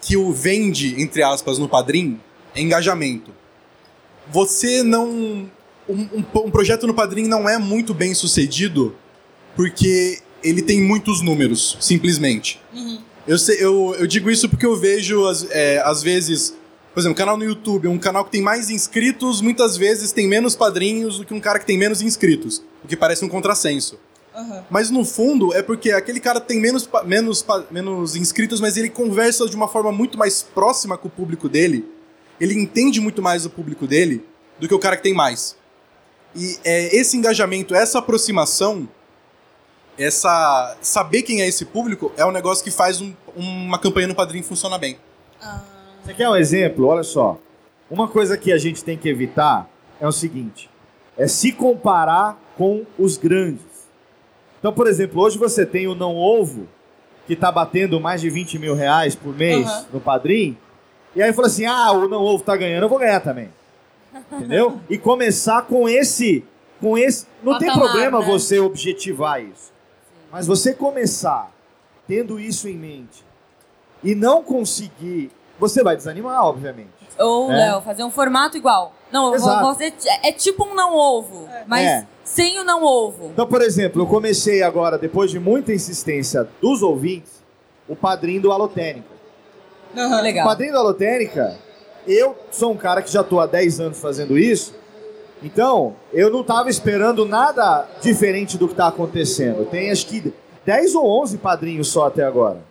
[0.00, 2.20] que o vende entre aspas no Padrim
[2.54, 3.32] é engajamento.
[4.30, 5.48] Você não um,
[5.88, 8.94] um, um projeto no Padrim não é muito bem sucedido
[9.56, 12.60] porque ele tem muitos números, simplesmente.
[13.26, 16.54] Eu, sei, eu, eu digo isso porque eu vejo, às, é, às vezes,
[16.98, 20.56] por exemplo, canal no YouTube, um canal que tem mais inscritos, muitas vezes tem menos
[20.56, 24.00] padrinhos do que um cara que tem menos inscritos, o que parece um contrassenso.
[24.68, 29.48] Mas no fundo é porque aquele cara tem menos, menos, menos inscritos, mas ele conversa
[29.48, 31.88] de uma forma muito mais próxima com o público dele.
[32.40, 34.24] Ele entende muito mais o público dele
[34.58, 35.54] do que o cara que tem mais.
[36.34, 38.88] E é, esse engajamento, essa aproximação,
[39.96, 44.16] essa saber quem é esse público é um negócio que faz um- uma campanha no
[44.16, 44.98] padrinho funcionar bem.
[46.08, 46.86] Você quer um exemplo?
[46.86, 47.36] Olha só.
[47.90, 49.68] Uma coisa que a gente tem que evitar
[50.00, 50.70] é o seguinte:
[51.18, 53.60] é se comparar com os grandes.
[54.58, 56.66] Então, por exemplo, hoje você tem o Não Ovo,
[57.26, 59.86] que tá batendo mais de 20 mil reais por mês Aham.
[59.92, 60.56] no Padrim.
[61.14, 63.50] E aí fala assim: ah, o Não Ovo tá ganhando, eu vou ganhar também.
[64.32, 64.80] Entendeu?
[64.88, 66.42] E começar com esse.
[66.80, 67.26] Com esse.
[67.42, 68.24] Não tem problema né?
[68.24, 69.70] você objetivar isso.
[70.32, 71.52] Mas você começar
[72.06, 73.22] tendo isso em mente
[74.02, 75.30] e não conseguir.
[75.58, 76.90] Você vai desanimar, obviamente.
[77.18, 77.56] Ou, É.
[77.56, 78.92] Léo, fazer um formato igual.
[79.10, 79.92] Não, eu vou, fazer-
[80.22, 82.06] é tipo um não ovo, mas É.
[82.24, 83.26] sem o não ovo.
[83.32, 87.42] Então, por exemplo, eu comecei agora, depois de muita insistência dos ouvintes,
[87.88, 89.08] o padrinho do Alotênica.
[89.94, 90.44] Legal.
[90.46, 91.56] O padrinho do Alotênica,
[92.06, 94.74] eu sou um cara que já estou há 10 anos fazendo isso,
[95.42, 99.64] então eu não estava esperando nada diferente do que está acontecendo.
[99.64, 100.32] Tem acho que
[100.66, 102.67] 10 ou 11 padrinhos só até agora.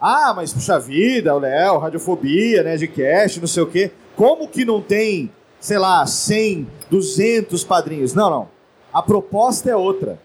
[0.00, 3.90] Ah, mas puxa vida, o Léo, Radiofobia, né, de cast, não sei o quê.
[4.16, 5.30] Como que não tem,
[5.60, 8.14] sei lá, 100, 200 padrinhos?
[8.14, 8.48] Não, não.
[8.92, 10.18] A proposta é outra.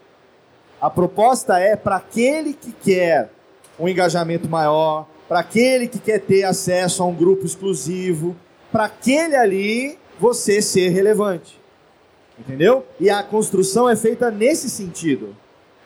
[0.80, 3.30] A proposta é para aquele que quer
[3.78, 8.36] um engajamento maior, para aquele que quer ter acesso a um grupo exclusivo,
[8.70, 11.60] para aquele ali você ser relevante.
[12.38, 12.84] Entendeu?
[13.00, 15.34] E a construção é feita nesse sentido.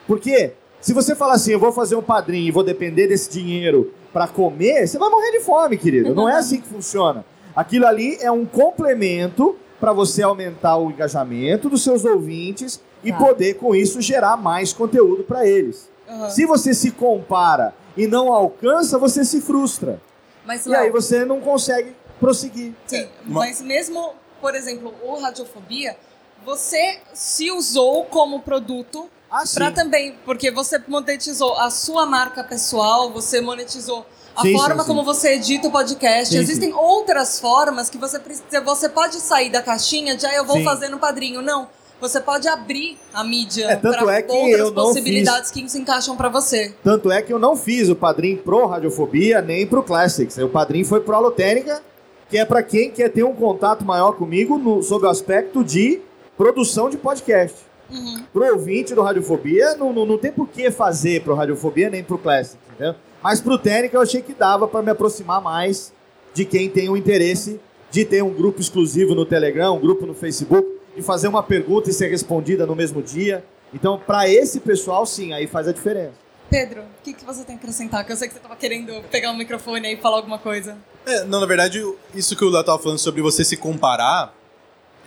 [0.06, 3.92] Porque se você falar assim, eu vou fazer um padrinho e vou depender desse dinheiro
[4.12, 6.14] para comer, você vai morrer de fome, querido.
[6.14, 7.24] Não é assim que funciona.
[7.54, 13.18] Aquilo ali é um complemento para você aumentar o engajamento dos seus ouvintes e Tá.
[13.18, 15.88] poder com isso gerar mais conteúdo para eles.
[16.08, 16.30] Aham.
[16.30, 20.00] Se você se compara e não alcança, você se frustra.
[20.44, 22.72] Mas, E aí Léo, você não consegue prosseguir.
[22.86, 25.96] Sim, mas mesmo, por exemplo, o Radiofobia,
[26.44, 33.10] você se usou como produto Ah, para também, porque você monetizou a sua marca pessoal,
[33.10, 34.86] você monetizou a Sim, forma sim, sim.
[34.86, 36.32] como você edita o podcast.
[36.34, 40.44] Sim, Existem outras formas que você precisa, você pode sair da caixinha de ah, eu
[40.44, 40.64] vou Sim.
[40.64, 41.42] fazer no padrinho.
[41.42, 41.68] Não.
[42.00, 46.72] você pode abrir a mídia É, para é outras possibilidades que se encaixam para você.
[46.84, 50.38] Tanto é que eu não fiz o padrinho pro Radiofobia nem pro Classics.
[50.38, 51.82] O padrinho foi pro Alotênica,
[52.30, 56.00] que é pra quem quer ter um contato maior comigo no, sob o aspecto de
[56.36, 57.67] produção de podcast.
[57.90, 58.22] Uhum.
[58.32, 62.18] Pro ouvinte do Radiofobia, não, não, não tem por que fazer pro Radiofobia nem pro
[62.18, 62.94] Classics, entendeu?
[63.22, 65.92] Mas pro Técnica eu achei que dava pra me aproximar mais
[66.34, 67.60] de quem tem o interesse
[67.90, 71.90] de ter um grupo exclusivo no Telegram, um grupo no Facebook, de fazer uma pergunta
[71.90, 73.44] e ser respondida no mesmo dia.
[73.72, 76.14] Então, pra esse pessoal, sim, aí faz a diferença.
[76.50, 78.04] Pedro, o que, que você tem que acrescentar?
[78.04, 80.78] Que eu sei que você tava querendo pegar o microfone aí e falar alguma coisa.
[81.04, 81.82] É, não, na verdade,
[82.14, 84.34] isso que o Léo tava falando sobre você se comparar,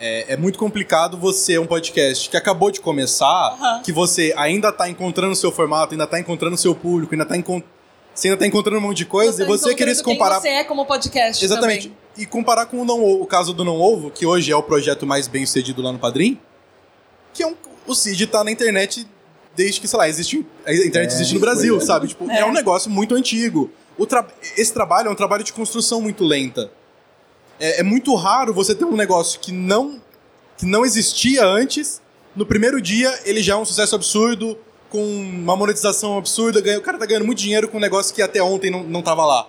[0.02, 4.90] é, é muito complicado você, um podcast que acabou de começar, que você ainda tá
[4.90, 7.62] encontrando o seu formato, ainda tá encontrando o seu público, ainda tá encon-
[8.14, 10.42] você ainda tá encontrando um monte de coisa, e você querer se Quem comparar...
[10.42, 11.84] você é como podcast Exatamente.
[11.90, 11.98] também.
[12.18, 15.06] E comparar com o, não, o caso do Não Ovo, que hoje é o projeto
[15.06, 16.38] mais bem sucedido lá no Padrim,
[17.34, 17.56] que é um,
[17.88, 19.08] o Cid tá na internet
[19.56, 21.80] desde que, sei lá, existe, a internet É, existe no Brasil, é.
[21.80, 22.08] sabe?
[22.08, 22.44] Tipo, é.
[22.44, 23.70] um negócio muito antigo.
[23.98, 24.28] O tra-
[24.58, 26.70] esse trabalho é um trabalho de construção muito lenta.
[27.62, 30.02] É, é muito raro você ter um negócio que não,
[30.58, 32.02] que não existia antes,
[32.36, 34.58] no primeiro dia ele já é um sucesso absurdo,
[34.90, 38.22] com uma monetização absurda, ganha- o cara tá ganhando muito dinheiro com um negócio que
[38.22, 39.48] até ontem não, não tava lá.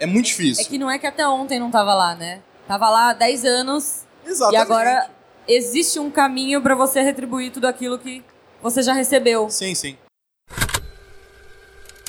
[0.00, 0.64] É muito difícil.
[0.64, 2.40] É que não é que até ontem não tava lá, né?
[2.66, 4.02] Tava lá há 10 anos.
[4.24, 4.54] Exatamente.
[4.60, 5.10] E agora
[5.46, 8.22] existe um caminho pra você retribuir tudo aquilo que
[8.62, 9.50] você já recebeu.
[9.50, 9.96] Sim, sim.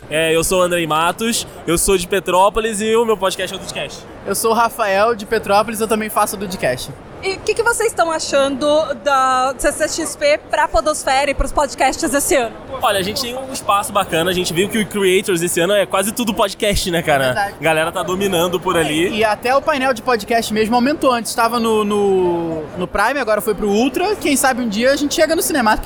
[0.09, 3.57] É, eu sou o Andrei Matos, eu sou de Petrópolis e o meu podcast é
[3.57, 4.03] o Dudcast.
[4.25, 6.91] Eu sou o Rafael de Petrópolis, eu também faço o Dudcast.
[7.21, 8.65] E o que, que vocês estão achando
[9.03, 12.55] da CCXP pra Podosfera e pros podcasts esse ano?
[12.81, 15.73] Olha, a gente tem um espaço bacana, a gente viu que o Creators esse ano
[15.73, 17.25] é quase tudo podcast, né, cara?
[17.25, 17.55] verdade.
[17.59, 19.09] A galera tá dominando por ali.
[19.09, 21.11] E até o painel de podcast mesmo aumentou.
[21.11, 24.15] Antes estava no, no, no Prime, agora foi pro Ultra.
[24.15, 25.83] Quem sabe um dia a gente chega no Cinemark.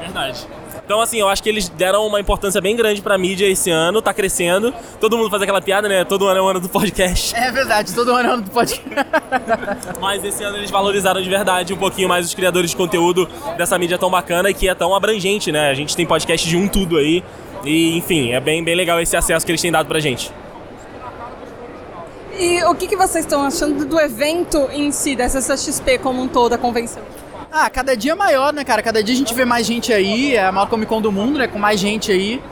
[0.00, 0.48] Verdade.
[0.84, 4.02] Então, assim, eu acho que eles deram uma importância bem grande pra mídia esse ano,
[4.02, 4.74] tá crescendo.
[5.00, 6.04] Todo mundo faz aquela piada, né?
[6.04, 7.34] Todo ano é o ano do podcast.
[7.36, 8.92] É verdade, todo ano é ano do podcast.
[10.00, 13.78] Mas esse ano eles valorizaram de verdade um pouquinho mais os criadores de conteúdo dessa
[13.78, 15.70] mídia tão bacana e que é tão abrangente, né?
[15.70, 17.22] A gente tem podcast de um tudo aí.
[17.64, 20.32] E, enfim, é bem, bem legal esse acesso que eles têm dado pra gente.
[22.38, 26.26] E o que, que vocês estão achando do evento em si, da CCXP como um
[26.26, 27.02] todo, a convenção?
[27.54, 28.82] Ah, cada dia é maior, né, cara?
[28.82, 31.38] Cada dia a gente vê mais gente aí, é a maior Comic Con do mundo,
[31.38, 31.46] né?
[31.46, 32.42] Com mais gente aí.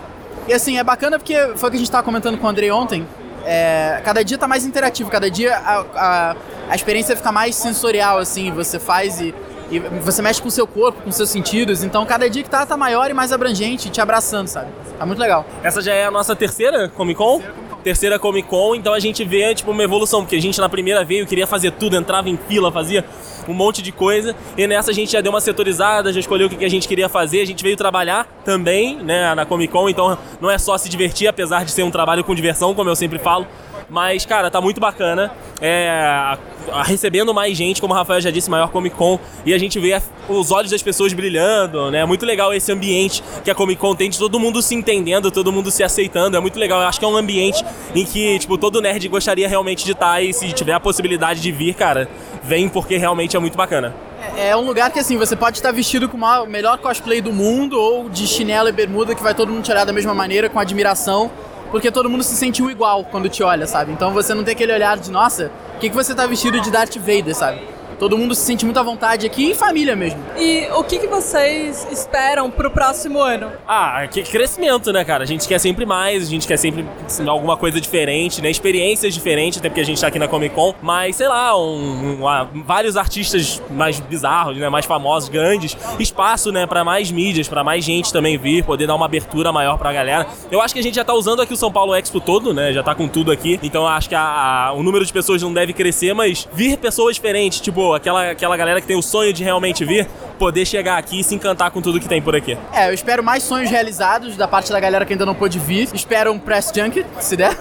[0.47, 2.71] E assim, é bacana porque foi o que a gente tava comentando com o Andrei
[2.71, 3.09] ontem.
[3.47, 6.37] É, cada dia tá mais interativo, cada dia a, a,
[6.69, 9.35] a experiência fica mais sensorial, assim, você faz e,
[9.71, 11.83] e você mexe com o seu corpo, com seus sentidos.
[11.83, 14.69] Então cada dia que tá, tá maior e mais abrangente, te abraçando, sabe?
[14.99, 15.47] Tá muito legal.
[15.63, 17.41] Essa já é a nossa terceira Comic Con?
[17.83, 21.03] Terceira Comic Con, então a gente vê tipo uma evolução, porque a gente na primeira
[21.03, 23.03] veio, queria fazer tudo, entrava em fila, fazia
[23.49, 26.51] um monte de coisa, e nessa a gente já deu uma setorizada, já escolheu o
[26.51, 30.19] que a gente queria fazer, a gente veio trabalhar também, né, na Comic Con, então
[30.41, 33.19] não é só se divertir, apesar de ser um trabalho com diversão, como eu sempre
[33.19, 33.47] falo,
[33.91, 35.33] mas, cara, tá muito bacana.
[35.61, 36.39] É,
[36.85, 39.19] recebendo mais gente, como o Rafael já disse, maior Comic Con.
[39.45, 42.05] E a gente vê os olhos das pessoas brilhando, né?
[42.05, 45.53] Muito legal esse ambiente que a Comic Con tem de todo mundo se entendendo, todo
[45.53, 46.37] mundo se aceitando.
[46.37, 46.81] É muito legal.
[46.81, 47.65] Eu acho que é um ambiente
[47.95, 50.23] em que, tipo, todo nerd gostaria realmente de estar.
[50.23, 52.09] E se tiver a possibilidade de vir, cara,
[52.45, 53.95] vem porque realmente é muito bacana.
[54.37, 57.81] É um lugar que assim, você pode estar vestido com o melhor cosplay do mundo
[57.81, 60.59] ou de chinelo e bermuda que vai todo mundo te olhar da mesma maneira, com
[60.59, 61.31] admiração,
[61.71, 63.93] porque todo mundo se sentiu igual quando te olha, sabe?
[63.93, 66.71] Então você não tem aquele olhar de, nossa, o que, que você tá vestido de
[66.71, 67.61] Darth Vader, sabe?
[68.01, 70.19] Todo mundo se sente muito à vontade aqui, em família mesmo.
[70.39, 73.53] E o que, que vocês esperam pro próximo ano?
[73.69, 75.23] Ah, que crescimento, né, cara?
[75.23, 78.51] A gente quer sempre mais, a gente quer sempre assim, alguma coisa diferente, né?
[78.51, 80.75] Experiências diferentes, até porque a gente tá aqui na Comic Con.
[80.81, 84.69] Mas, sei lá, um, um, ah, vários artistas mais bizarros, né?
[84.71, 85.77] Mais famosos, grandes.
[85.99, 86.67] Espaço, né?
[86.67, 90.27] Pra mais mídias, pra mais gente também vir, poder dar uma abertura maior pra galera.
[90.51, 92.73] Eu acho que a gente já tá usando aqui o São Paulo Expo todo, né?
[92.73, 93.61] Já tá com tudo aqui.
[93.63, 96.79] Então eu acho que a- a- o número de pessoas não deve crescer, mas vir
[96.79, 100.07] pessoas diferentes, tipo aquela, aquela galera que tem o sonho de realmente vir,
[100.39, 102.57] poder chegar aqui e se encantar com tudo que tem por aqui.
[102.73, 105.89] É, eu espero mais sonhos realizados da parte da galera que ainda não pôde vir.
[105.93, 107.57] Espero um Press Junket, se der.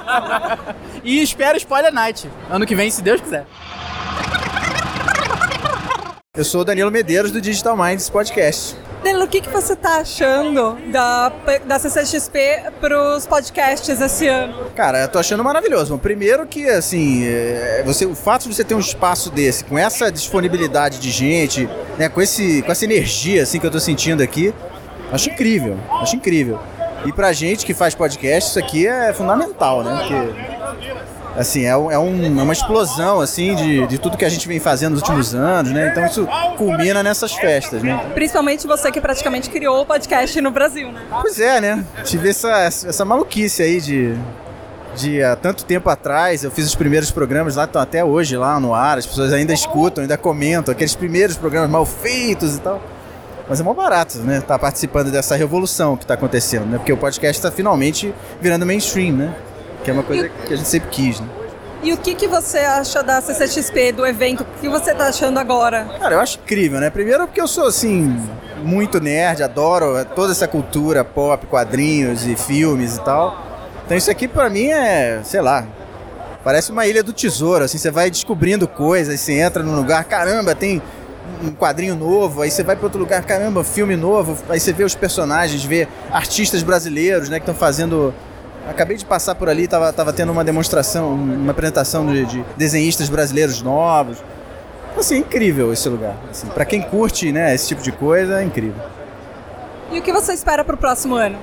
[1.02, 3.46] e espero Spoiler Night, ano que vem, se Deus quiser.
[6.36, 8.76] Eu sou o Danilo Medeiros do Digital Minds Podcast.
[9.02, 11.32] Danilo, o que, que você tá achando da,
[11.64, 14.70] da CCXP pros podcasts esse ano?
[14.76, 15.96] Cara, eu tô achando maravilhoso.
[15.98, 20.12] Primeiro que, assim, é, você, o fato de você ter um espaço desse, com essa
[20.12, 24.54] disponibilidade de gente, né, com, esse, com essa energia assim, que eu tô sentindo aqui,
[25.10, 26.60] acho incrível, acho incrível.
[27.06, 29.96] E pra gente que faz podcast, isso aqui é fundamental, né?
[29.98, 34.28] Porque Assim, é, um- é um- é uma explosão, assim, de, de tudo que a
[34.28, 35.88] gente vem fazendo nos últimos anos, né?
[35.90, 36.28] Então isso
[36.58, 37.98] culmina nessas festas, né?
[38.14, 41.00] Principalmente você que praticamente criou o podcast no Brasil, né?
[41.22, 41.84] Pois é, né?
[42.04, 44.14] Tive essa, essa maluquice aí de,
[44.96, 46.42] de há tanto tempo atrás.
[46.42, 48.98] Eu fiz os primeiros programas lá, estão até hoje lá no ar.
[48.98, 52.82] As pessoas ainda escutam, ainda comentam aqueles primeiros programas mal feitos e tal.
[53.48, 54.38] Mas é mó barato, né?
[54.38, 56.76] Estar participando dessa revolução que está acontecendo, né?
[56.78, 59.34] Porque o podcast está finalmente virando mainstream, né?
[59.84, 61.26] Que é uma coisa que a gente sempre quis, né?
[61.82, 64.42] E o que, que você acha da CCXP, do evento?
[64.42, 65.86] O que você tá achando agora?
[65.98, 66.90] Cara, eu acho incrível, né?
[66.90, 68.20] Primeiro porque eu sou, assim,
[68.62, 73.46] muito nerd, adoro toda essa cultura pop, quadrinhos e filmes e tal.
[73.86, 75.66] Então isso aqui pra mim é, sei lá,
[76.44, 80.54] parece uma ilha do tesouro, assim, você vai descobrindo coisas, você entra num lugar, caramba,
[80.54, 80.80] tem
[81.42, 84.84] um quadrinho novo, aí você vai para outro lugar, caramba, filme novo, aí você vê
[84.84, 88.14] os personagens, vê artistas brasileiros, né, que estão fazendo
[88.68, 93.08] Acabei de passar por ali, tava, tava tendo uma demonstração, uma apresentação de, de desenhistas
[93.08, 94.18] brasileiros novos.
[94.96, 96.16] Assim, é incrível esse lugar.
[96.30, 98.82] Assim, para quem curte, né, esse tipo de coisa, é incrível.
[99.90, 101.38] E o que você espera pro próximo ano?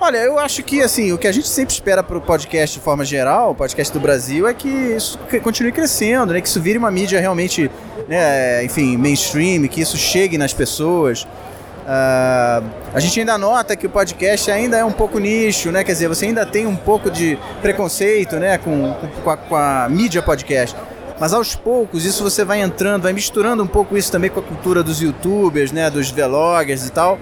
[0.00, 3.04] Olha, eu acho que assim, o que a gente sempre espera pro podcast de forma
[3.04, 6.40] geral, o podcast do Brasil, é que isso que continue crescendo, né?
[6.40, 7.70] Que isso vire uma mídia realmente,
[8.08, 11.24] né, enfim, mainstream, que isso chegue nas pessoas.
[11.86, 12.62] Ah,
[12.94, 15.82] a gente ainda nota que o podcast ainda é um pouco nicho, né?
[15.82, 19.88] Quer dizer, você ainda tem um pouco de preconceito, né, com, com, a, com a
[19.88, 20.76] mídia podcast.
[21.18, 24.42] Mas aos poucos isso você vai entrando, vai misturando um pouco isso também com a
[24.42, 27.18] cultura dos youtubers, né, dos vloggers e tal.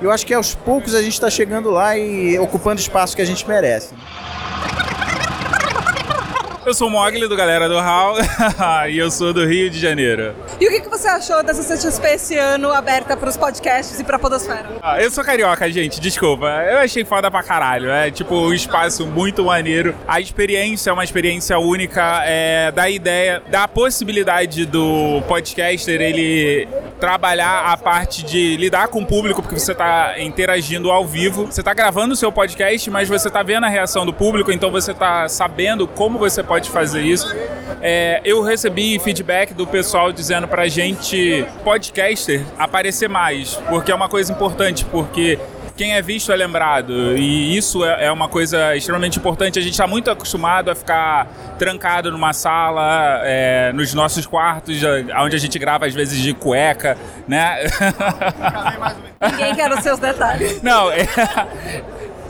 [0.00, 3.22] Eu acho que aos poucos a gente está chegando lá e ocupando o espaço que
[3.22, 3.94] a gente merece.
[6.64, 8.16] Eu sou o Mogli do Galera do Hall
[8.90, 10.34] e eu sou do Rio de Janeiro.
[10.60, 14.18] E o que, que você achou dessa CCXP esse ano aberta pros podcasts e pra
[14.18, 14.68] podosfera?
[14.82, 16.46] Ah, eu sou carioca, gente, desculpa.
[16.46, 17.90] Eu achei foda pra caralho.
[17.90, 19.94] É tipo um espaço muito maneiro.
[20.06, 22.22] A experiência é uma experiência única.
[22.24, 26.68] É, da ideia, da possibilidade do podcaster ele
[27.00, 31.46] trabalhar a parte de lidar com o público, porque você tá interagindo ao vivo.
[31.46, 34.70] Você tá gravando o seu podcast, mas você tá vendo a reação do público, então
[34.70, 37.32] você tá sabendo como você pode fazer isso.
[37.80, 44.08] É, eu recebi feedback do pessoal dizendo pra gente, podcaster, aparecer mais, porque é uma
[44.08, 45.38] coisa importante, porque
[45.76, 47.16] quem é visto é lembrado.
[47.16, 49.60] E isso é é uma coisa extremamente importante.
[49.60, 54.76] A gente está muito acostumado a ficar trancado numa sala, é, nos nossos quartos,
[55.22, 56.98] onde a gente grava às vezes de cueca,
[57.28, 57.60] né?
[59.30, 60.60] Ninguém quer os seus detalhes.
[60.62, 61.06] Não, é...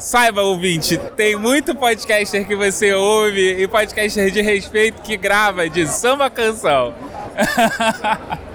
[0.00, 5.86] Saiba, ouvinte, tem muito podcaster que você ouve e podcaster de respeito que grava de
[5.86, 6.94] samba canção.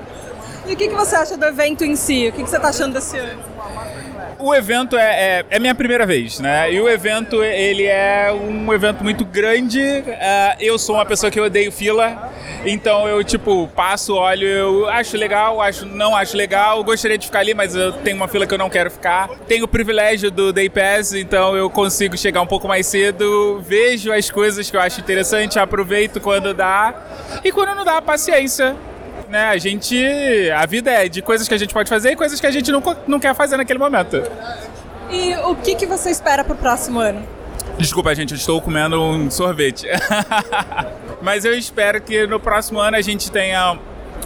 [0.67, 2.27] E o que, que você acha do evento em si?
[2.27, 3.39] O que, que você tá achando desse ano?
[4.45, 6.71] O evento é, é, é minha primeira vez, né?
[6.71, 9.81] E o evento, ele é um evento muito grande.
[10.21, 12.31] Ah, eu sou uma pessoa que odeio fila.
[12.63, 16.83] Então eu, tipo, passo, olho, eu acho legal, acho, não acho legal.
[16.83, 19.29] Gostaria de ficar ali, mas eu tenho uma fila que eu não quero ficar.
[19.47, 23.59] Tenho o privilégio do Day Pass, então eu consigo chegar um pouco mais cedo.
[23.67, 26.93] Vejo as coisas que eu acho interessante, aproveito quando dá.
[27.43, 28.75] E quando não dá, paciência
[29.30, 29.49] né?
[29.49, 29.97] A gente.
[30.51, 32.71] A vida é de coisas que a gente pode fazer e coisas que a gente
[32.71, 34.21] não, não quer fazer naquele momento.
[35.09, 37.26] E o que, que você espera pro próximo ano?
[37.78, 39.88] Desculpa, gente, eu estou comendo um sorvete.
[41.21, 43.78] Mas eu espero que no próximo ano a gente tenha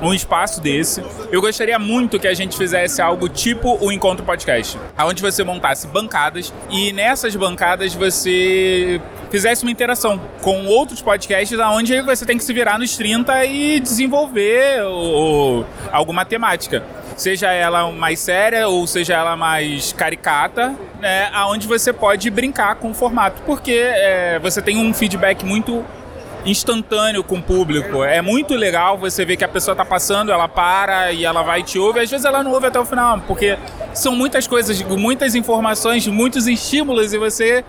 [0.02, 1.04] um espaço desse.
[1.32, 5.88] Eu gostaria muito que a gente fizesse algo tipo o Encontro Podcast, onde você montasse
[5.88, 12.44] bancadas e nessas bancadas você fizesse uma interação com outros podcasts onde você tem que
[12.44, 16.84] se virar nos 30 e desenvolver o- alguma temática.
[17.16, 22.92] Seja ela mais séria ou seja ela mais caricata, né, aonde você pode brincar com
[22.92, 25.84] o formato, porque é, você tem um feedback muito
[26.46, 28.04] instantâneo com o público.
[28.04, 31.60] É muito legal você ver que a pessoa tá passando, ela para e ela vai
[31.60, 32.00] e te ouve.
[32.00, 33.58] Às vezes ela não ouve até o final, porque
[33.94, 37.64] são muitas coisas, muitas informações, muitos estímulos e você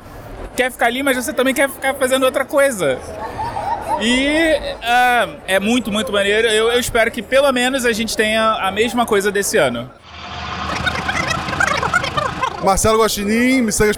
[0.57, 2.99] quer ficar ali, mas você também quer ficar fazendo outra coisa.
[4.01, 6.49] E ah, é muito, muito maneiro.
[6.49, 9.91] Eu, eu espero que pelo menos a gente tenha a mesma coisa desse ano.
[12.64, 13.97] Marcelo Guaxinim, me segue nos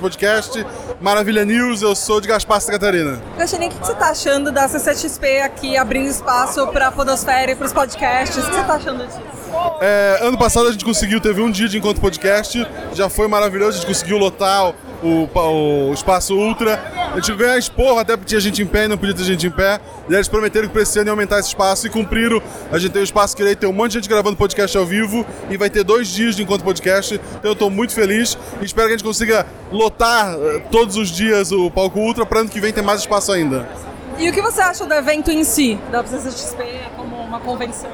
[0.00, 0.64] podcasts,
[1.02, 3.20] Maravilha News, eu sou de Gaspar, Santa Catarina.
[3.36, 7.72] Gaxanin, o que você tá achando da CCXP aqui abrindo espaço pra podosfera e pros
[7.72, 8.38] podcasts?
[8.38, 9.20] O que você tá achando disso?
[9.80, 13.70] É, ano passado a gente conseguiu, teve um dia de encontro podcast, já foi maravilhoso,
[13.70, 14.72] a gente conseguiu lotar
[15.02, 15.28] o,
[15.90, 16.80] o espaço Ultra
[17.12, 19.24] A gente veio a expor, até porque tinha gente em pé e não podia ter
[19.24, 19.80] gente em pé.
[20.08, 22.40] E eles prometeram que pra esse ano iam aumentar esse espaço e cumpriram.
[22.70, 25.26] A gente tem um espaço que tem um monte de gente gravando podcast ao vivo
[25.50, 27.20] e vai ter dois dias de encontro podcast.
[27.38, 31.10] Então eu tô muito feliz e espero que a gente consiga lotar eh, todos os
[31.10, 33.68] dias o palco Ultra para ano que vem ter mais espaço ainda.
[34.18, 36.62] E o que você acha do evento em si, da CCXP
[36.96, 37.90] como uma convenção?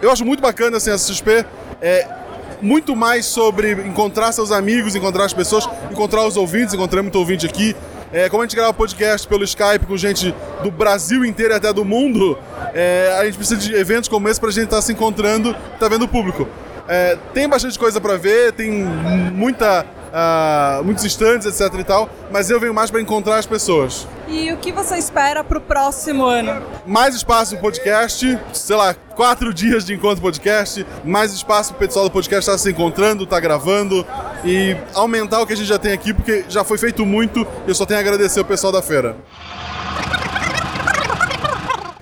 [0.00, 1.46] Eu acho muito bacana assim, a CXP.
[1.80, 2.21] É
[2.62, 6.72] muito mais sobre encontrar seus amigos, encontrar as pessoas, encontrar os ouvintes.
[6.72, 7.76] Encontrei muito ouvinte aqui.
[8.12, 11.72] É, como a gente grava podcast pelo Skype com gente do Brasil inteiro e até
[11.72, 12.38] do mundo,
[12.74, 16.04] é, a gente precisa de eventos como esse pra gente estar se encontrando, tá vendo
[16.04, 16.46] o público.
[16.86, 22.50] É, tem bastante coisa para ver, tem muita, uh, muitos stands, etc e tal, mas
[22.50, 24.06] eu venho mais para encontrar as pessoas.
[24.28, 26.62] E o que você espera pro próximo ano?
[26.86, 32.04] Mais espaço no podcast, sei lá, quatro dias de encontro podcast, mais espaço pro pessoal
[32.06, 34.06] do podcast estar se encontrando, estar gravando
[34.44, 37.70] e aumentar o que a gente já tem aqui, porque já foi feito muito e
[37.70, 39.16] eu só tenho a agradecer o pessoal da feira.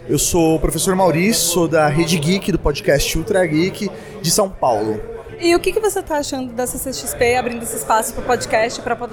[0.08, 3.88] Eu sou o professor Maurício, sou da Rede Geek, do podcast Ultra Geek,
[4.20, 5.19] de São Paulo.
[5.40, 8.78] E o que, que você está achando da CCXP abrindo esse espaço para o podcast
[8.78, 9.08] e para a?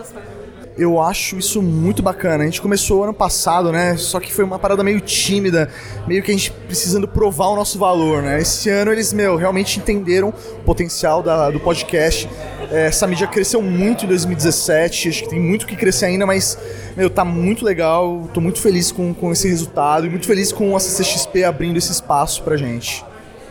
[0.78, 2.44] Eu acho isso muito bacana.
[2.44, 3.96] A gente começou ano passado, né?
[3.96, 5.70] Só que foi uma parada meio tímida,
[6.06, 8.42] meio que a gente precisando provar o nosso valor, né?
[8.42, 12.30] Esse ano eles, meu, realmente entenderam o potencial da, do podcast.
[12.72, 16.58] É, essa mídia cresceu muito em 2017, acho que tem muito que crescer ainda, mas,
[16.96, 18.30] meu, tá muito legal.
[18.34, 21.92] Tô muito feliz com, com esse resultado e muito feliz com a CCXP abrindo esse
[21.94, 23.04] espaço pra gente.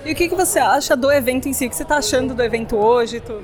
[0.06, 1.66] E o que, que você acha do evento em si?
[1.66, 3.42] O que você tá achando do evento hoje e tudo?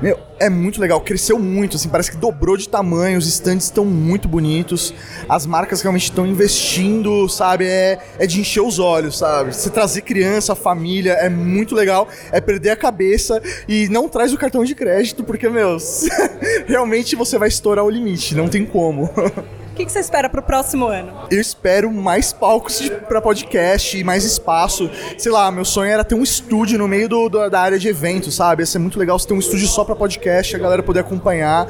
[0.00, 3.84] Meu, é muito legal, cresceu muito, assim, parece que dobrou de tamanho, os stands estão
[3.84, 4.94] muito bonitos,
[5.28, 7.66] as marcas realmente estão investindo, sabe?
[7.66, 9.54] É, é de encher os olhos, sabe?
[9.54, 14.38] Você trazer criança, família, é muito legal, é perder a cabeça e não traz o
[14.38, 15.78] cartão de crédito, porque, meu,
[16.66, 19.10] realmente você vai estourar o limite, não tem como.
[19.76, 21.12] O que, que você espera pro próximo ano?
[21.30, 24.90] Eu espero mais palcos para podcast, mais espaço.
[25.18, 27.86] Sei lá, meu sonho era ter um estúdio no meio do, do da área de
[27.86, 28.62] eventos, sabe?
[28.62, 31.68] Ia ser muito legal você ter um estúdio só para podcast, a galera poder acompanhar.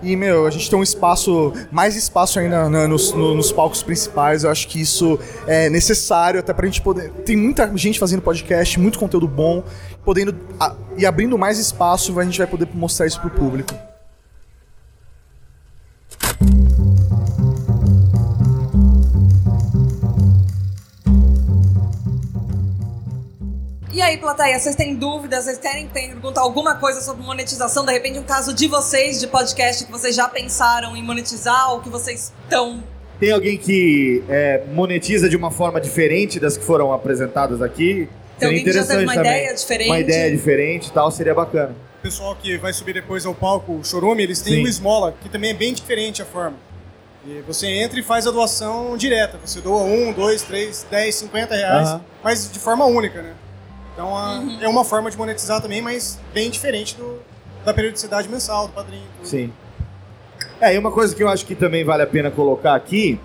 [0.00, 3.82] E, meu, a gente tem um espaço, mais espaço ainda né, nos, no, nos palcos
[3.82, 4.44] principais.
[4.44, 7.10] Eu acho que isso é necessário até pra gente poder.
[7.26, 9.64] Tem muita gente fazendo podcast, muito conteúdo bom,
[10.04, 10.32] podendo.
[10.60, 13.87] A, e abrindo mais espaço, a gente vai poder mostrar isso pro público.
[23.98, 25.46] E aí, plateia, vocês têm dúvidas?
[25.46, 27.84] Vocês querem perguntar alguma coisa sobre monetização?
[27.84, 31.80] De repente, um caso de vocês, de podcast, que vocês já pensaram em monetizar ou
[31.80, 32.80] que vocês estão.
[33.18, 38.08] Tem alguém que é, monetiza de uma forma diferente das que foram apresentadas aqui?
[38.38, 39.32] Tem alguém que já teve uma também.
[39.32, 39.88] ideia diferente?
[39.88, 41.74] Uma ideia diferente e tal, seria bacana.
[41.98, 44.62] O pessoal que vai subir depois ao palco, o Chorume, eles têm Sim.
[44.62, 46.56] o Esmola, que também é bem diferente a forma.
[47.26, 49.40] E você entra e faz a doação direta.
[49.44, 53.32] Você doa um, dois, três, dez, cinquenta reais, mas de forma única, né?
[53.98, 57.18] Então a- é uma forma de monetizar também, mas bem diferente do,
[57.64, 59.02] da periodicidade mensal, do padrinho.
[59.16, 59.26] tudo.
[59.28, 59.52] Sim.
[60.60, 63.18] É, e uma coisa que eu acho que também vale a pena colocar aqui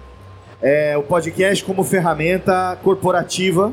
[0.59, 3.71] é o podcast como ferramenta corporativa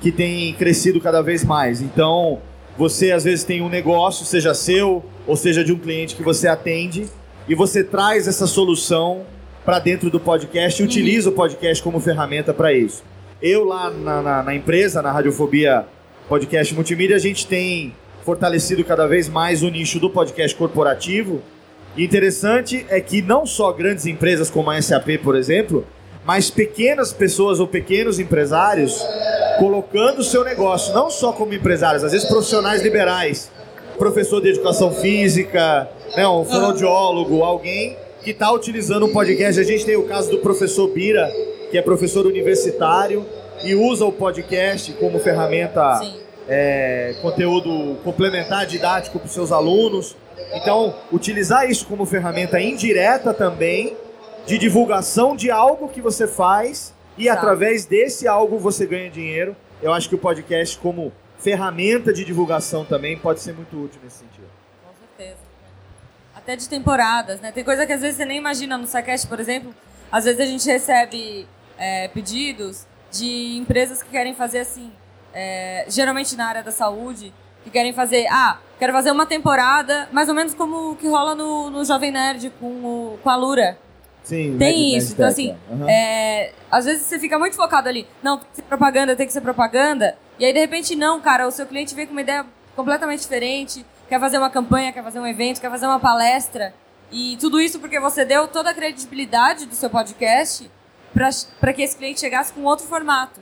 [0.00, 1.80] que tem crescido cada vez mais.
[1.80, 2.40] Então,
[2.76, 6.48] você às vezes tem um negócio, seja seu ou seja de um cliente que você
[6.48, 7.06] atende,
[7.48, 9.22] e você traz essa solução
[9.64, 13.04] para dentro do podcast e utiliza o podcast como ferramenta para isso.
[13.40, 15.86] Eu lá na, na- na empresa, na Radiofobia
[16.28, 21.40] Podcast Multimídia, a gente tem fortalecido cada vez mais o nicho do podcast corporativo.
[21.96, 25.86] E interessante é que não só grandes empresas como a SAP, por exemplo,
[26.24, 29.00] mas pequenas pessoas ou pequenos empresários
[29.60, 33.50] colocando o seu negócio, não só como empresários, às vezes profissionais liberais,
[33.96, 39.60] professor de educação física, né, um fonoaudiólogo, alguém que está utilizando um podcast.
[39.60, 41.32] A gente tem o caso do professor Bira,
[41.70, 43.24] que é professor universitário
[43.66, 46.00] e usa o podcast como ferramenta,
[46.48, 50.16] é, conteúdo complementar didático para os seus alunos.
[50.54, 53.96] Então, utilizar isso como ferramenta indireta também
[54.46, 59.56] de divulgação de algo que você faz e através desse algo você ganha dinheiro.
[59.82, 64.18] Eu acho que o podcast como ferramenta de divulgação também pode ser muito útil nesse
[64.18, 64.46] sentido.
[64.86, 65.40] Com certeza.
[66.36, 67.50] Até de temporadas, né?
[67.50, 69.74] Tem coisa que às vezes você nem imagina no Sacast, por exemplo.
[70.12, 72.86] Às vezes a gente recebe é, pedidos
[73.18, 74.90] de empresas que querem fazer assim,
[75.32, 77.32] é, geralmente na área da saúde,
[77.64, 81.34] que querem fazer, ah, quero fazer uma temporada, mais ou menos como o que rola
[81.34, 83.78] no, no Jovem Nerd com, o, com a Lura.
[84.22, 85.12] Sim, Tem isso.
[85.12, 85.88] Então, assim, aham.
[85.88, 88.06] é, às vezes você fica muito focado ali.
[88.22, 90.16] Não, tem que ser propaganda, tem que ser propaganda.
[90.38, 92.44] E aí, de repente, não, cara, o seu cliente vem com uma ideia
[92.74, 96.74] completamente diferente, quer fazer uma campanha, quer fazer um evento, quer fazer uma palestra.
[97.10, 100.68] E tudo isso porque você deu toda a credibilidade do seu podcast
[101.60, 103.40] para que esse cliente chegasse com outro formato.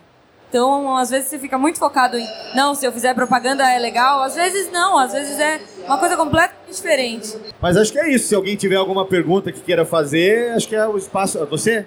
[0.49, 4.23] Então, às vezes você fica muito focado em, não, se eu fizer propaganda é legal.
[4.23, 7.37] Às vezes não, às vezes é uma coisa completamente diferente.
[7.61, 8.29] Mas acho que é isso.
[8.29, 11.45] Se alguém tiver alguma pergunta que queira fazer, acho que é o espaço.
[11.47, 11.85] Você?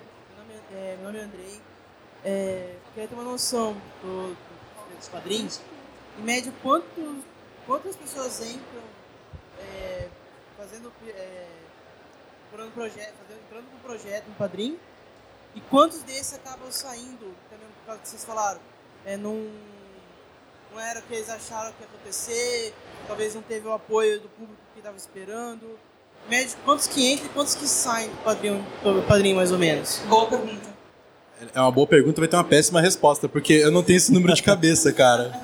[0.75, 1.61] É, meu nome é Andrei.
[2.25, 3.73] É, queria ter uma noção
[4.03, 4.37] do, do-
[4.97, 5.61] dos quadrinhos.
[6.19, 6.87] Em média, quantos,
[7.65, 8.81] quantas pessoas entram
[9.61, 10.07] é,
[10.57, 11.45] fazendo, é,
[12.73, 14.77] projeto, fazendo, entrando com projeto no quadrinho
[15.57, 18.59] e quantos desses acabam saindo, também por causa que vocês falaram,
[19.03, 19.47] é, não,
[20.71, 22.75] não era o que eles acharam que ia acontecer,
[23.07, 25.65] talvez não teve o apoio do público que estava esperando.
[26.27, 29.57] Em média, quantos que entram e quantos que saem do padrinho, do padrinho mais ou
[29.57, 29.99] menos?
[30.07, 30.77] Boa pergunta.
[31.55, 34.35] É uma boa pergunta, vai ter uma péssima resposta, porque eu não tenho esse número
[34.35, 35.41] de cabeça, cara.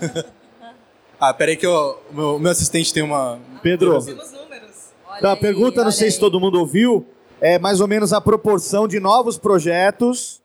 [1.19, 3.39] ah, peraí que o meu, meu assistente tem uma...
[3.63, 3.97] Pedro.
[5.17, 7.07] Então, a pergunta, não sei se todo mundo ouviu,
[7.43, 10.41] é mais ou menos a proporção de novos projetos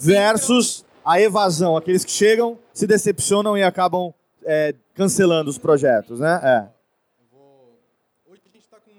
[0.00, 1.76] versus a evasão.
[1.76, 4.14] Aqueles que chegam, se decepcionam e acabam
[4.46, 6.40] é, cancelando os projetos, né?
[6.42, 6.66] É.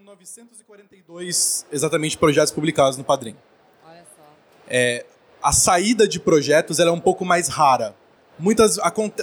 [0.05, 3.35] 942 exatamente projetos publicados no Padrim.
[4.67, 5.03] É,
[5.41, 7.95] a saída de projetos ela é um pouco mais rara.
[8.37, 8.77] Muitas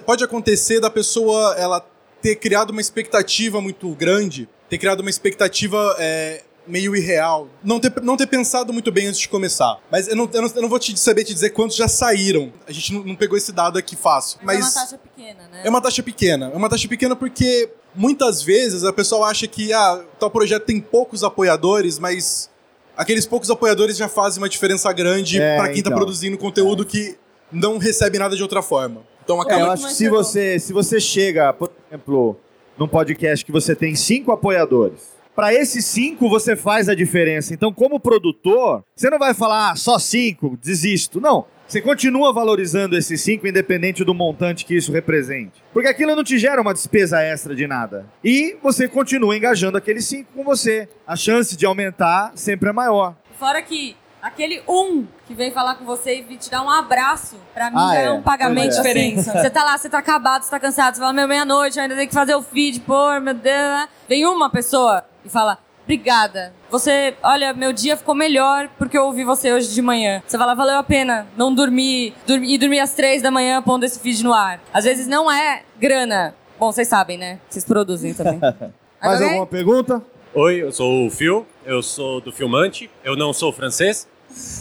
[0.04, 1.86] pode acontecer da pessoa ela
[2.20, 7.92] ter criado uma expectativa muito grande, ter criado uma expectativa é, meio irreal, não ter,
[8.02, 9.78] não ter pensado muito bem antes de começar.
[9.90, 12.52] Mas eu não, eu não, eu não vou te saber te dizer quantos já saíram.
[12.66, 14.38] A gente não, não pegou esse dado aqui fácil.
[14.42, 15.60] Mas, Mas, é uma taxa pequena, né?
[15.64, 16.50] é uma taxa pequena.
[16.52, 20.80] É uma taxa pequena porque muitas vezes a pessoa acha que ah, tal projeto tem
[20.80, 22.50] poucos apoiadores, mas
[22.96, 25.98] aqueles poucos apoiadores já fazem uma diferença grande É, pra quem tá então.
[25.98, 27.16] produzindo conteúdo que
[27.50, 29.02] não recebe nada de outra forma.
[29.24, 32.36] Então É, acaba eu acho que se você, se você chega, por exemplo,
[32.78, 37.52] num podcast que você tem cinco apoiadores, para esses cinco você faz a diferença.
[37.52, 41.20] Então, como produtor, você não vai falar ah, só cinco, desisto.
[41.20, 41.44] Não.
[41.68, 45.62] Você continua valorizando esses cinco, independente do montante que isso represente.
[45.72, 48.06] Porque aquilo não te gera uma despesa extra de nada.
[48.24, 50.88] E você continua engajando aqueles cinco com você.
[51.06, 53.16] A chance de aumentar sempre é maior.
[53.38, 57.70] Fora que aquele um que vem falar com você e te dar um abraço, pra
[57.70, 58.10] mim Ah, já é é.
[58.12, 58.76] um pagamento é.
[58.76, 59.32] diferença.
[59.32, 61.94] Você tá lá, você tá acabado, você tá cansado, você fala, meu, meia-noite, eu ainda
[61.94, 63.44] tenho que fazer o feed, pô, meu Deus.
[63.44, 63.88] né?
[64.08, 66.52] Vem uma pessoa e fala, obrigada.
[66.70, 70.22] Você, olha, meu dia ficou melhor porque eu ouvi você hoje de manhã.
[70.26, 73.84] Você fala, valeu a pena não dormir, dormir e dormir às três da manhã pondo
[73.84, 74.60] esse feed no ar.
[74.72, 76.34] Às vezes não é grana.
[76.58, 77.38] Bom, vocês sabem, né?
[77.48, 78.40] Vocês produzem também.
[79.00, 79.28] Mais alguém?
[79.28, 80.02] alguma pergunta?
[80.34, 84.06] Oi, eu sou o Phil, eu sou do Filmante, eu não sou francês.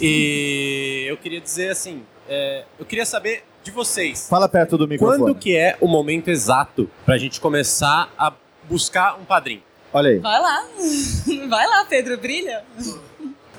[0.02, 4.28] E eu queria dizer assim, é, eu queria saber de vocês.
[4.30, 5.20] Fala perto do microfone.
[5.20, 8.34] Quando que é o momento exato pra gente começar a
[8.70, 9.64] buscar um padrinho?
[9.92, 10.20] Olha aí.
[10.20, 10.66] Vai lá.
[11.50, 12.64] Vai lá, Pedro, brilha.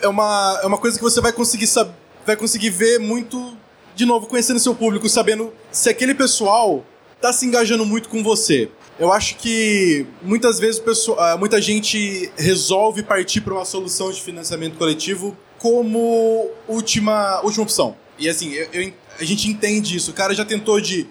[0.00, 1.90] é uma, é uma coisa que você vai conseguir sab
[2.24, 3.56] vai conseguir ver muito
[3.94, 6.84] de novo conhecendo seu público, sabendo se aquele pessoal
[7.20, 8.68] tá se engajando muito com você.
[8.98, 14.10] Eu acho que muitas vezes o pessoal, ah, muita gente resolve partir para uma solução
[14.10, 17.96] de financiamento coletivo como última, última opção.
[18.18, 20.10] E assim, eu- eu- a gente entende isso.
[20.10, 21.06] O cara já tentou de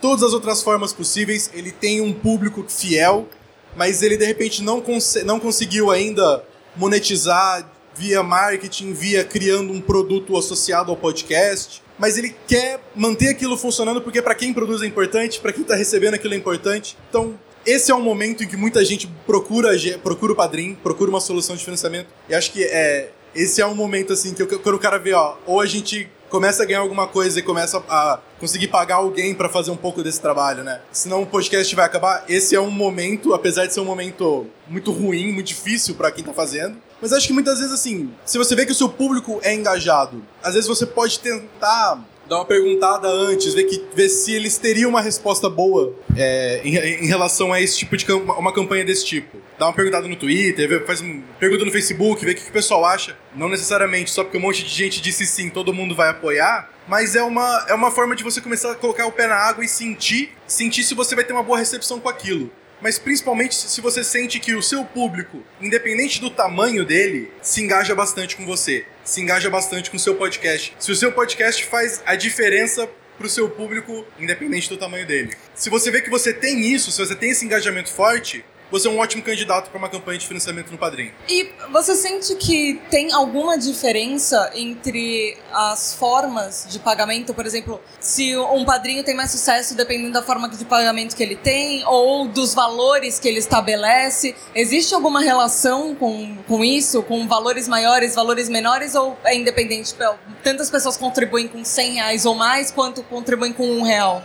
[0.00, 3.28] todas as outras formas possíveis, ele tem um público fiel,
[3.76, 6.44] mas ele de repente não, conse- não conseguiu ainda
[6.76, 11.82] monetizar via marketing, via criando um produto associado ao podcast.
[11.98, 15.74] Mas ele quer manter aquilo funcionando porque para quem produz é importante, para quem tá
[15.74, 16.96] recebendo aquilo é importante.
[17.10, 17.36] Então,
[17.66, 19.70] esse é um momento em que muita gente procura,
[20.00, 22.06] procura o padrinho, procura uma solução de financiamento.
[22.28, 25.12] E acho que é, esse é um momento assim que eu- quando o cara vê,
[25.12, 29.34] ó, ou a gente começa a ganhar alguma coisa e começa a conseguir pagar alguém
[29.34, 30.80] pra fazer um pouco desse trabalho, né?
[30.92, 32.24] Senão o podcast vai acabar.
[32.28, 36.22] Esse é um momento, apesar de ser um momento muito ruim, muito difícil pra quem
[36.22, 36.76] tá fazendo.
[37.00, 40.22] Mas acho que muitas vezes, assim, se você vê que o seu público é engajado,
[40.42, 41.98] às vezes você pode tentar
[42.28, 46.76] dar uma perguntada antes, ver, que, ver se eles teriam uma resposta boa é, em,
[46.76, 49.38] em relação a esse tipo de uma campanha desse tipo.
[49.58, 52.52] Dá uma perguntada no Twitter, faz uma pergunta no Facebook, vê o que, que o
[52.52, 53.16] pessoal acha.
[53.34, 56.70] Não necessariamente só porque um monte de gente disse sim, todo mundo vai apoiar.
[56.86, 59.64] Mas é uma, é uma forma de você começar a colocar o pé na água
[59.64, 62.50] e sentir, sentir se você vai ter uma boa recepção com aquilo.
[62.80, 67.94] Mas principalmente se você sente que o seu público, independente do tamanho dele, se engaja
[67.94, 70.76] bastante com você, se engaja bastante com o seu podcast.
[70.78, 72.86] Se o seu podcast faz a diferença
[73.16, 75.34] pro seu público, independente do tamanho dele.
[75.54, 78.90] Se você vê que você tem isso, se você tem esse engajamento forte, você é
[78.90, 81.10] um ótimo candidato para uma campanha de financiamento no Padrim.
[81.28, 87.32] E você sente que tem alguma diferença entre as formas de pagamento?
[87.32, 91.36] Por exemplo, se um padrinho tem mais sucesso dependendo da forma de pagamento que ele
[91.36, 94.34] tem ou dos valores que ele estabelece?
[94.54, 97.02] Existe alguma relação com, com isso?
[97.02, 98.94] Com valores maiores, valores menores?
[98.94, 99.92] Ou é independente?
[99.92, 104.22] Tipo, Tantas pessoas contribuem com 100 reais ou mais quanto contribuem com um real?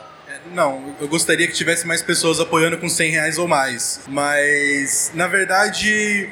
[0.51, 4.01] Não, eu gostaria que tivesse mais pessoas apoiando com 100 reais ou mais.
[4.07, 6.29] Mas, na verdade,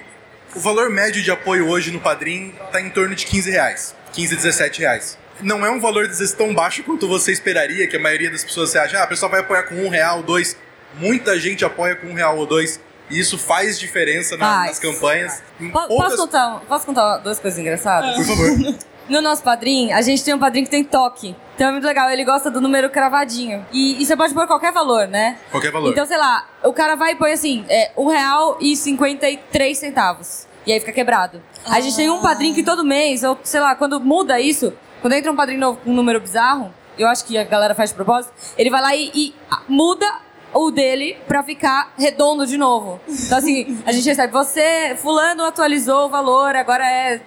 [0.55, 3.95] o valor médio de apoio hoje no Padrim está em torno de 15 reais.
[4.13, 5.17] 15, 17 reais.
[5.41, 8.43] Não é um valor às vezes tão baixo quanto você esperaria, que a maioria das
[8.43, 10.55] pessoas acha, ah, a pessoa vai apoiar com um real, dois.
[10.95, 12.79] Muita gente apoia com um real ou dois.
[13.09, 14.67] E isso faz diferença na- Faz.
[14.69, 15.41] nas campanhas.
[15.57, 18.15] Poucas- Posso, contar, posso contar duas coisas engraçadas?
[18.15, 18.75] Por favor.
[19.09, 21.35] No nosso padrinho, a gente tem um padrinho que tem toque.
[21.55, 23.65] Então é muito legal, ele gosta do número cravadinho.
[23.71, 25.37] E, e você pode pôr qualquer valor, né?
[25.51, 25.91] Qualquer valor.
[25.91, 30.47] Então, sei lá, o cara vai e põe assim, é, um real e 53 centavos.
[30.65, 31.41] E aí fica quebrado.
[31.65, 35.13] A gente tem um padrinho que todo mês, ou sei lá, quando muda isso, quando
[35.13, 37.95] entra um padrinho novo com um número bizarro, eu acho que a galera faz de
[37.95, 40.05] propósito, ele vai lá e, e ah, muda
[40.53, 42.99] o dele pra ficar redondo de novo.
[43.07, 47.21] Então, assim, a gente recebe, você, fulano atualizou o valor, agora é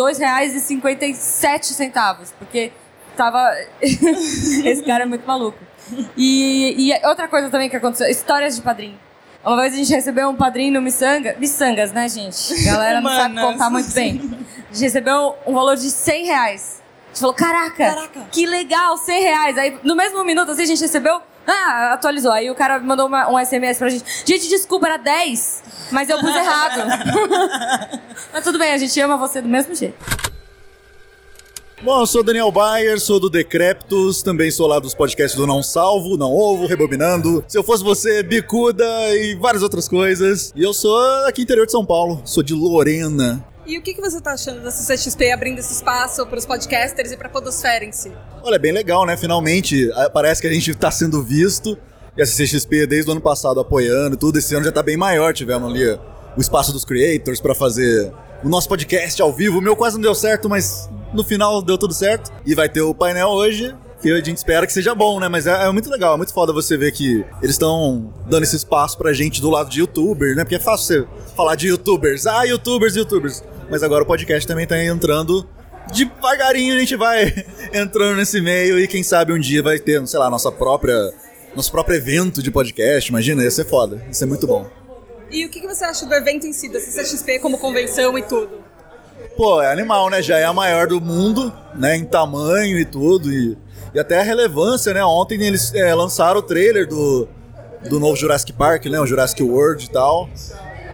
[0.00, 2.72] 2,57 porque
[3.16, 3.52] tava.
[3.82, 5.58] Esse cara é muito maluco.
[6.16, 8.98] E, e outra coisa também que aconteceu: histórias de padrinho.
[9.44, 11.34] Uma vez a gente recebeu um padrinho no Missanga.
[11.38, 12.68] Missangas, né, gente?
[12.68, 14.20] A galera não sabe contar muito bem.
[14.70, 16.82] A gente recebeu um valor de 100 reais.
[17.06, 19.58] A gente falou: caraca, que legal, 100 reais.
[19.58, 21.20] Aí no mesmo minuto assim, a gente recebeu.
[21.52, 22.30] Ah, atualizou.
[22.30, 24.04] Aí o cara mandou uma- um SMS pra gente.
[24.24, 26.80] Gente, desculpa, era 10, mas eu pus errado.
[28.32, 29.96] mas tudo bem, a gente ama você do mesmo jeito.
[31.82, 35.62] Bom, eu sou Daniel Bayer, sou do Decreptus, também sou lá dos podcasts do Não
[35.62, 37.42] Salvo, Não Ovo, Rebobinando.
[37.48, 38.84] Se eu fosse você, Bicuda
[39.16, 40.52] e várias outras coisas.
[40.54, 43.42] E eu sou aqui interior de São Paulo, sou de Lorena.
[43.70, 47.12] E o que, que você tá achando da CCXP abrindo esse espaço para os podcasters
[47.12, 48.10] e para a podosfera em si?
[48.42, 49.16] Olha, é bem legal, né?
[49.16, 51.78] Finalmente, ah, parece que a gente tá sendo visto.
[52.16, 54.40] E a CCXP, desde o ano passado, apoiando tudo.
[54.40, 55.32] Esse ano já tá bem maior.
[55.32, 55.88] Tivemos ali
[56.36, 58.12] o espaço dos creators pra fazer
[58.42, 59.58] o nosso podcast ao vivo.
[59.58, 62.32] O meu quase não deu certo, mas no final deu tudo certo.
[62.44, 63.72] E vai ter o painel hoje.
[64.02, 65.28] Que a gente espera que seja bom, né?
[65.28, 68.56] Mas é, é muito legal, é muito foda você ver que eles estão dando esse
[68.56, 70.42] espaço pra gente do lado de youtubers, né?
[70.42, 72.26] Porque é fácil você falar de youtubers.
[72.26, 73.44] Ah, youtubers, youtubers.
[73.70, 75.48] Mas agora o podcast também tá entrando
[75.92, 77.32] devagarinho a gente vai
[77.72, 81.12] entrando nesse meio e quem sabe um dia vai ter, sei lá, nossa própria
[81.54, 84.68] nosso próprio evento de podcast, imagina, ia ser foda, ia ser muito bom.
[85.32, 88.62] E o que, você acha do evento em si, da CCXP como convenção e tudo?
[89.36, 90.22] Pô, é animal, né?
[90.22, 91.96] Já é a maior do mundo, né?
[91.96, 93.32] Em tamanho e tudo.
[93.32, 93.56] E,
[93.92, 95.04] e até a relevância, né?
[95.04, 97.28] Ontem eles é, lançaram o trailer do,
[97.88, 99.00] do novo Jurassic Park, né?
[99.00, 100.28] O Jurassic World e tal.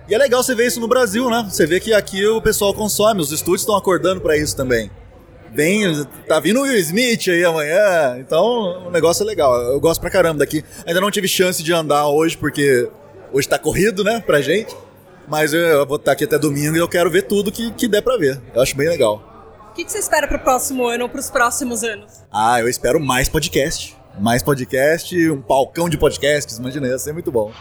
[0.09, 1.47] E é legal você ver isso no Brasil, né?
[1.51, 4.91] Você vê que aqui o pessoal consome, os estúdios estão acordando pra isso também.
[5.53, 9.55] Vem, tá vindo o Will Smith aí amanhã, então o negócio é legal.
[9.63, 10.65] Eu gosto pra caramba daqui.
[10.87, 12.89] Ainda não tive chance de andar hoje, porque
[13.33, 14.77] hoje tá corrido, né, pra gente.
[15.27, 17.89] Mas eu, eu vou estar aqui até domingo e eu quero ver tudo que, que
[17.89, 18.41] der pra ver.
[18.55, 19.69] Eu acho bem legal.
[19.71, 22.13] O que, que você espera pro próximo ano ou pros próximos anos?
[22.33, 23.97] Ah, eu espero mais podcast.
[24.19, 27.53] Mais podcast, um palcão de podcasts, imagina, ia ser muito bom.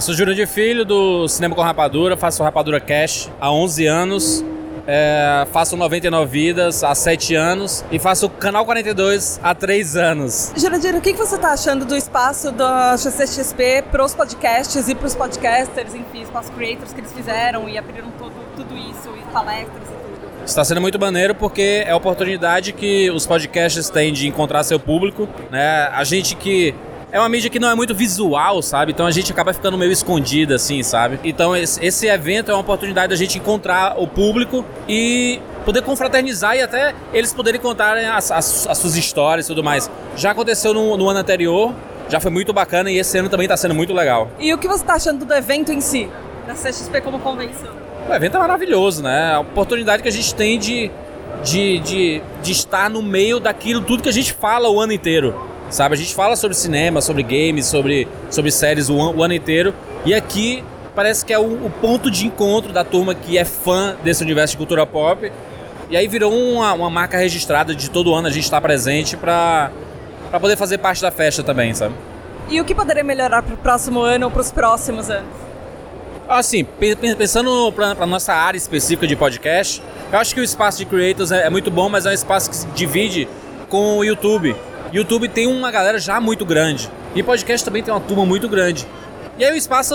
[0.00, 4.42] Eu sou Júnior de Filho, do Cinema com Rapadura, faço Rapadura Cash há 11 anos.
[4.86, 10.54] É, faço 99 Vidas há 7 anos e faço o Canal 42 há 3 anos.
[10.56, 15.94] Jurandir, o que, você tá achando do espaço da CCXP pros podcasts e pros podcasters,
[15.94, 20.44] enfim, espaço creators que eles fizeram e abriram tudo, tudo isso, e palestras e tudo?
[20.46, 24.80] Está sendo muito maneiro porque é a oportunidade que os podcasts têm de encontrar seu
[24.80, 25.90] público, né?
[25.92, 26.74] A gente que
[27.12, 28.92] é uma mídia que não é muito visual, sabe?
[28.92, 31.18] Então a gente acaba ficando meio escondido, assim, sabe?
[31.24, 36.62] Então esse, evento é uma oportunidade da gente encontrar o público e poder confraternizar e
[36.62, 39.90] até eles poderem contar as, as- as suas histórias e tudo mais.
[40.16, 41.74] Já aconteceu no, no ano anterior,
[42.08, 44.30] já foi muito bacana e esse ano também está sendo muito legal.
[44.38, 46.08] E o que você tá achando do evento em si,
[46.46, 47.70] da CCXP como convenção?
[48.08, 49.34] O evento é maravilhoso, né?
[49.34, 50.90] A oportunidade que a gente tem de,
[51.44, 55.49] de, de, de estar no meio daquilo tudo que a gente fala o ano inteiro.
[55.70, 55.94] Sabe?
[55.94, 59.72] A gente fala sobre cinema, sobre games, sobre, sobre séries o, an- o ano inteiro.
[60.04, 60.64] E aqui
[60.94, 64.52] parece que é o, o ponto de encontro da turma que é fã desse universo
[64.54, 65.30] de cultura pop.
[65.88, 69.70] E aí virou uma, uma marca registrada de todo ano a gente estar presente pra,
[70.30, 71.94] pra poder fazer parte da festa também, sabe?
[72.48, 75.30] E o que poderia melhorar pro próximo ano ou pros próximos anos?
[76.28, 80.78] Assim, pe- pe- pensando pra nossa área específica de podcast, eu acho que o espaço
[80.78, 83.28] de creators é, é muito bom, mas é um espaço que se divide
[83.68, 84.54] com o YouTube.
[84.92, 86.90] YouTube tem uma galera já muito grande.
[87.14, 88.86] E podcast também tem uma turma muito grande.
[89.38, 89.94] E aí o espaço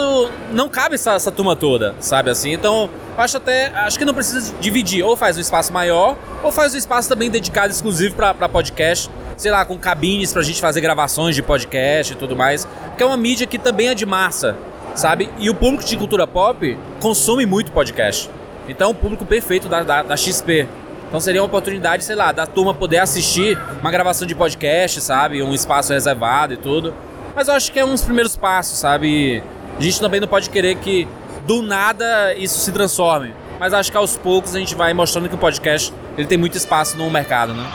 [0.52, 2.52] não cabe essa, essa turma toda, sabe assim?
[2.52, 3.68] Então, acho até.
[3.68, 5.04] Acho que não precisa dividir.
[5.04, 9.10] Ou faz um espaço maior, ou faz um espaço também dedicado exclusivo pra podcast.
[9.38, 12.68] Sei lá, com cabines pra gente fazer gravações de podcast e tudo mais.
[12.98, 14.56] Que é uma mídia que também é de massa,
[14.96, 15.30] sabe?
[15.38, 18.30] E o público de cultura pop consome muito podcast.
[18.68, 20.68] Então, o público perfeito da, da, da XP.
[21.16, 25.42] Então seria uma oportunidade, sei lá, da turma poder assistir uma gravação de podcast, sabe?
[25.42, 26.94] Um espaço reservado e tudo.
[27.34, 29.42] Mas eu acho que é uns primeiros passos, sabe?
[29.80, 31.08] A gente também não pode querer que
[31.48, 33.34] do nada isso se transforme.
[33.58, 36.58] Mas acho que aos poucos a gente vai mostrando que o podcast ele tem muito
[36.58, 37.66] espaço no mercado, né?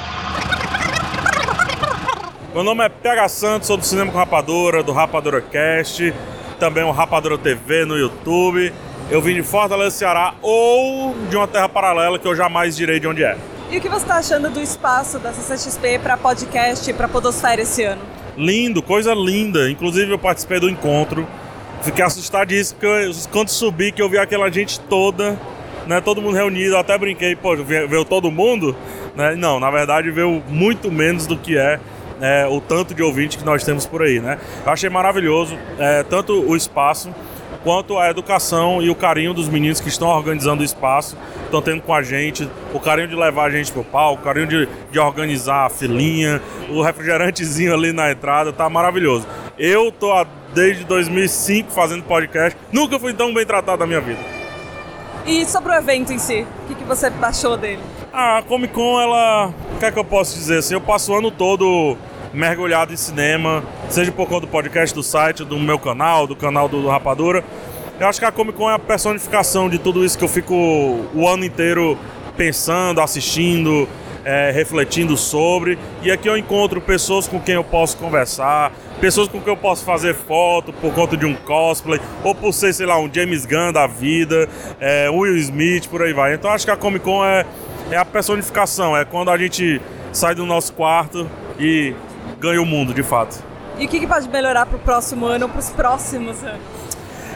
[2.52, 6.12] Meu nome é PH Santos, sou do Cinema com Rapadura, do Rapadura Cast,
[6.58, 8.70] também o Rapadura TV no YouTube.
[9.10, 13.08] Eu vim de Fortaleza, Ceará ou de uma terra paralela que eu jamais direi de
[13.08, 13.36] onde é.
[13.68, 17.82] E o que você está achando do espaço da CCXP para podcast para Podosfera esse
[17.82, 18.00] ano?
[18.36, 19.68] Lindo, coisa linda.
[19.68, 21.26] Inclusive eu participei do encontro.
[21.82, 25.36] Fiquei assustadíssimo porque quando subi que eu vi aquela gente toda,
[25.88, 28.76] né, todo mundo reunido, eu até brinquei, pô, veio todo mundo?
[29.16, 29.34] Né?
[29.34, 31.80] Não, na verdade veio muito menos do que é
[32.20, 34.38] é, o tanto de ouvinte que nós temos por aí, né?
[34.64, 37.12] Eu achei maravilhoso, é, tanto o espaço
[37.62, 41.82] quanto a educação e o carinho dos meninos que estão organizando o espaço, estão tendo
[41.82, 44.98] com a gente, o carinho de levar a gente pro palco, o carinho de, de
[44.98, 49.26] organizar a filinha, o refrigerantezinho ali na entrada, tá maravilhoso.
[49.58, 54.20] Eu tô há, desde 2005 fazendo podcast, nunca fui tão bem tratado na minha vida.
[55.26, 57.82] E sobre o evento em si, o que, que você achou dele?
[58.12, 59.52] A Comic Con, ela.
[59.74, 60.74] O que é que eu posso dizer assim?
[60.74, 61.96] Eu passo o ano todo
[62.32, 66.68] mergulhado em cinema, seja por conta do podcast do site, do meu canal, do canal
[66.68, 67.44] do, Rapadura.
[67.98, 70.54] Eu acho que a Comic Con é a personificação de tudo isso que eu fico
[70.54, 71.98] o ano inteiro
[72.36, 73.86] pensando, assistindo,
[74.24, 75.78] é, refletindo sobre.
[76.02, 79.84] E aqui eu encontro pessoas com quem eu posso conversar, pessoas com quem eu posso
[79.84, 83.72] fazer foto por conta de um cosplay, ou por ser, sei lá, um James Gunn
[83.72, 84.48] da vida,
[84.80, 86.34] é, Will Smith, por aí vai.
[86.34, 87.44] Então acho que a Comic Con é,
[87.90, 89.80] é a personificação, é quando a gente
[90.12, 91.28] sai do nosso quarto
[91.58, 91.94] e
[92.38, 93.42] ganha o mundo, de fato.
[93.78, 96.60] E o que, que pode melhorar para o próximo ano ou para os próximos anos?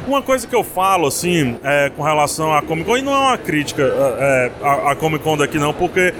[0.06, 3.18] Uma coisa que eu falo, assim, é, com relação à Comic Con, e não é
[3.18, 6.12] uma crítica é, à, à Comic Con daqui não, porque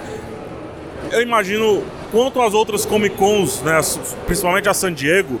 [1.11, 3.79] eu imagino quanto às outras Comic Cons, né,
[4.25, 5.39] principalmente a San Diego,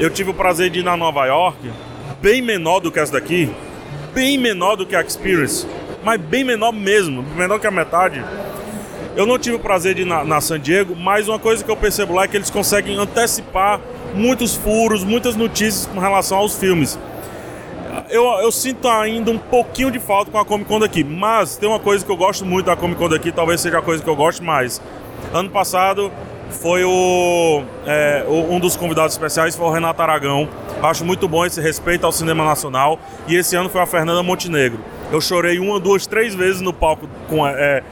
[0.00, 1.70] eu tive o prazer de ir na Nova York,
[2.20, 3.48] bem menor do que essa daqui,
[4.12, 5.64] bem menor do que a Experience,
[6.02, 8.22] mas bem menor mesmo, menor que a metade.
[9.16, 11.70] Eu não tive o prazer de ir na, na San Diego, mas uma coisa que
[11.70, 13.80] eu percebo lá é que eles conseguem antecipar
[14.14, 16.98] muitos furos, muitas notícias com relação aos filmes.
[18.10, 21.66] Eu, eu, sinto ainda um pouquinho de falta com a Comic Con daqui, mas tem
[21.66, 24.08] uma coisa que eu gosto muito da Comic Con daqui, talvez seja a coisa que
[24.08, 24.82] eu goste mais.
[25.32, 26.12] Ano passado
[26.50, 30.46] foi o, é, um dos convidados especiais foi o Renato Aragão.
[30.82, 32.98] Acho muito bom esse respeito ao cinema nacional.
[33.26, 34.78] E esse ano foi a Fernanda Montenegro.
[35.10, 37.82] Eu chorei uma, duas, três vezes no palco com, é,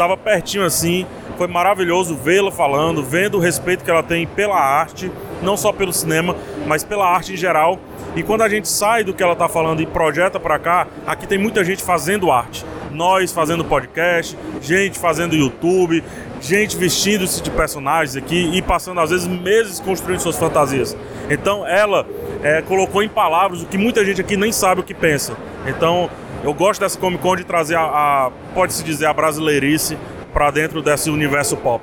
[0.00, 1.06] estava pertinho assim.
[1.36, 5.10] Foi maravilhoso vê-la falando, vendo o respeito que ela tem pela arte,
[5.42, 6.34] não só pelo cinema,
[6.66, 7.78] mas pela arte em geral.
[8.16, 11.26] E quando a gente sai do que ela está falando e projeta para cá, aqui
[11.26, 12.64] tem muita gente fazendo arte.
[12.90, 16.02] Nós fazendo podcast, gente fazendo YouTube,
[16.40, 20.96] gente vestindo-se de personagens aqui e passando às vezes meses construindo suas fantasias.
[21.28, 22.06] Então ela
[22.42, 25.36] é, colocou em palavras o que muita gente aqui nem sabe o que pensa.
[25.66, 26.10] Então
[26.42, 29.98] eu gosto dessa Comic Con de trazer a, a pode-se dizer, a brasileirice
[30.32, 31.82] para dentro desse universo pop.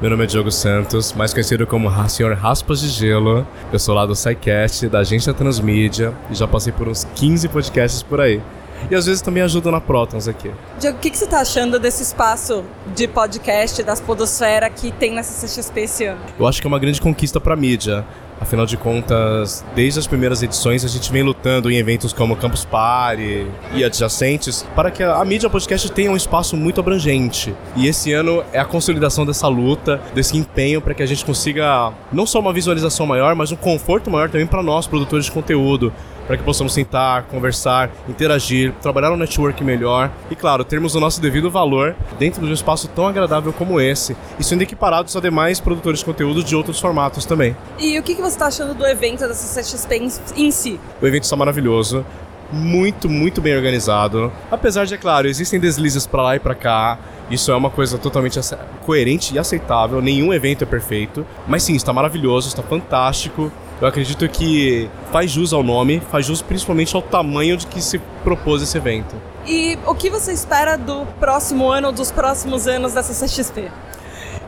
[0.00, 2.32] Meu nome é Diogo Santos, mais conhecido como Sr.
[2.32, 3.46] Raspas de Gelo.
[3.72, 8.02] Eu sou lá do SciCast, da agência Transmídia, e já passei por uns 15 podcasts
[8.02, 8.42] por aí.
[8.90, 10.50] E às vezes também ajudo na Protons aqui.
[10.78, 12.64] Diogo, o que, que você está achando desse espaço
[12.94, 16.20] de podcast, das podosfera que tem nessa CXP esse ano?
[16.38, 18.04] Eu acho que é uma grande conquista para a mídia.
[18.42, 22.64] Afinal de contas, desde as primeiras edições a gente vem lutando em eventos como Campus
[22.64, 27.54] Party e adjacentes para que a, mídia podcast tenha um espaço muito abrangente.
[27.76, 31.92] E esse ano é a consolidação dessa luta, desse empenho para que a gente consiga
[32.12, 35.92] não só uma visualização maior, mas um conforto maior também para nós, produtores de conteúdo
[36.26, 41.20] para que possamos sentar, conversar, interagir, trabalhar um network melhor e, claro, termos o nosso
[41.20, 45.60] devido valor dentro de um espaço tão agradável como esse e sendo equiparados a demais
[45.60, 47.56] produtores de conteúdo de outros formatos também.
[47.78, 50.80] E o que você está achando do evento da CCXP em si?
[51.00, 52.04] O evento está maravilhoso
[52.52, 54.30] muito, muito bem organizado.
[54.50, 56.98] Apesar de, é claro, existem deslizes para lá e para cá.
[57.30, 58.38] Isso é uma coisa totalmente
[58.84, 60.02] coerente e aceitável.
[60.02, 61.26] Nenhum evento é perfeito.
[61.48, 63.50] Mas sim, está maravilhoso, está fantástico.
[63.82, 67.98] Eu acredito que faz jus ao nome, faz jus principalmente ao tamanho de que se
[68.22, 69.12] propôs esse evento.
[69.44, 73.68] E o que você espera do próximo ano, dos próximos anos dessa CXP?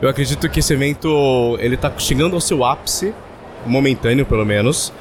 [0.01, 3.13] Eu acredito que esse evento ele tá chegando ao seu ápice,
[3.65, 4.93] momentâneo pelo menos,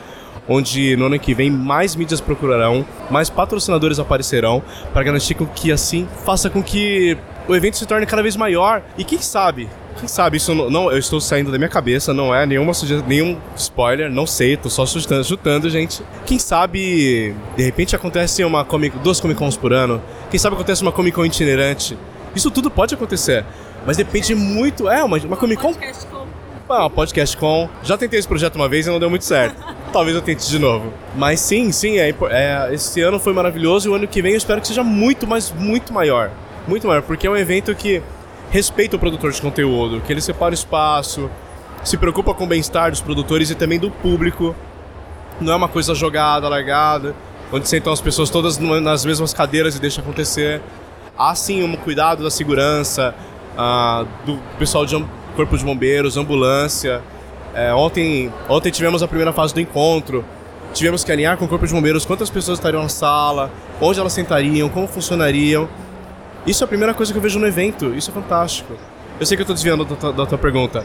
[0.48, 6.08] onde no ano que vem mais mídias procurarão, mais patrocinadores aparecerão para garantir que assim
[6.24, 7.16] faça com que
[7.46, 9.68] o evento se torne cada vez maior e quem sabe
[9.98, 12.72] quem sabe isso não, não- eu estou saindo da minha cabeça, não é nenhuma
[13.06, 16.02] nenhum spoiler, não sei, tô só chutando, chutando, gente.
[16.26, 20.02] Quem sabe de repente acontece uma comic, duas Comic Cons por ano.
[20.30, 21.96] Quem sabe acontece uma Comic Con itinerante.
[22.34, 23.44] Isso tudo pode acontecer,
[23.86, 25.74] mas depende muito, é uma, uma Comic Con
[26.68, 27.68] ah, podcast com.
[27.82, 29.62] Já tentei esse projeto uma vez e não deu muito certo.
[29.92, 30.92] Talvez eu tente de novo.
[31.14, 34.38] Mas sim, sim, é, é, esse ano foi maravilhoso e o ano que vem eu
[34.38, 36.30] espero que seja muito, mas muito maior.
[36.66, 38.02] Muito maior, porque é um evento que
[38.54, 41.28] respeita o produtor de conteúdo, que ele separa o espaço,
[41.82, 44.54] se preocupa com o bem-estar dos produtores e também do público.
[45.40, 47.16] Não é uma coisa jogada, largada,
[47.52, 50.62] onde sentam as pessoas todas nas mesmas cadeiras e deixa acontecer.
[51.18, 53.12] Há sim um cuidado da segurança,
[53.58, 57.02] ah, do pessoal de corpo de bombeiros, ambulância.
[57.56, 60.24] É, ontem, ontem tivemos a primeira fase do encontro.
[60.72, 63.50] Tivemos que alinhar com o corpo de bombeiros quantas pessoas estariam na sala,
[63.80, 65.68] onde elas sentariam, como funcionariam.
[66.46, 67.94] Isso é a primeira coisa que eu vejo no evento.
[67.94, 68.74] Isso é fantástico.
[69.18, 70.84] Eu sei que eu tô desviando da da tua pergunta.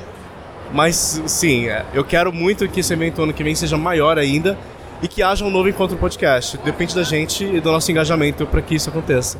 [0.73, 4.57] Mas sim, é, eu quero muito que esse evento ano que vem seja maior ainda
[5.01, 6.57] e que haja um novo encontro podcast.
[6.59, 9.39] Depende da gente e do nosso engajamento para que isso aconteça.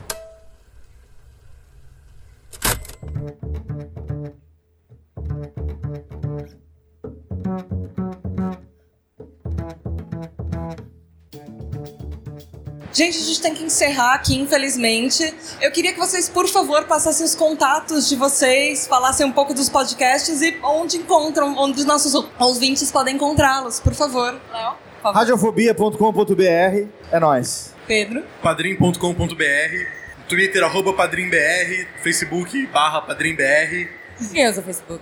[13.00, 15.34] Gente, a gente tem que encerrar aqui, infelizmente.
[15.62, 19.70] Eu queria que vocês, por favor, passassem os contatos de vocês, falassem um pouco dos
[19.70, 24.38] podcasts e onde encontram, onde os nossos ouvintes podem encontrá-los, por favor.
[24.52, 24.74] Léo?
[25.02, 27.74] Radiofobia.com.br é nóis.
[27.88, 28.22] Pedro?
[28.44, 29.86] padrim.com.br,
[30.28, 33.92] Twitter, arroba padrimbr, Facebook, barra padrimbr.
[34.20, 35.02] Ninguém usa Facebook.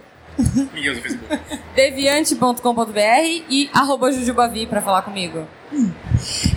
[0.72, 1.40] Ninguém usa Facebook.
[1.74, 3.02] Deviante.com.br
[3.50, 5.48] e arroba Jujubavi pra falar comigo.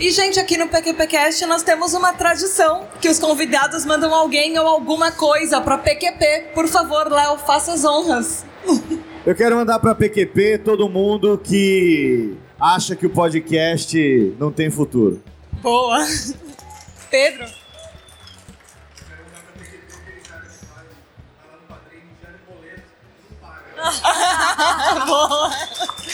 [0.00, 4.66] E, gente, aqui no PQPcast nós temos uma tradição que os convidados mandam alguém ou
[4.66, 6.50] alguma coisa pra PQP.
[6.54, 8.44] Por favor, Léo, faça as honras.
[9.26, 15.22] Eu quero mandar pra PQP todo mundo que acha que o podcast não tem futuro.
[15.60, 16.06] Boa.
[17.10, 17.59] Pedro?
[25.06, 25.50] Boa.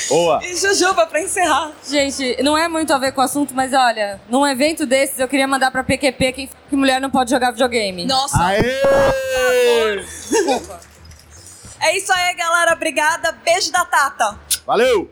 [0.08, 0.40] Boa.
[0.44, 1.72] E Jujuba, pra encerrar.
[1.88, 5.28] Gente, não é muito a ver com o assunto, mas olha, num evento desses eu
[5.28, 8.04] queria mandar pra PQP que, que mulher não pode jogar videogame.
[8.06, 8.38] Nossa!
[10.30, 10.80] Desculpa.
[11.80, 12.72] É isso aí, galera.
[12.72, 13.32] Obrigada.
[13.44, 14.38] Beijo da Tata.
[14.66, 15.10] Valeu!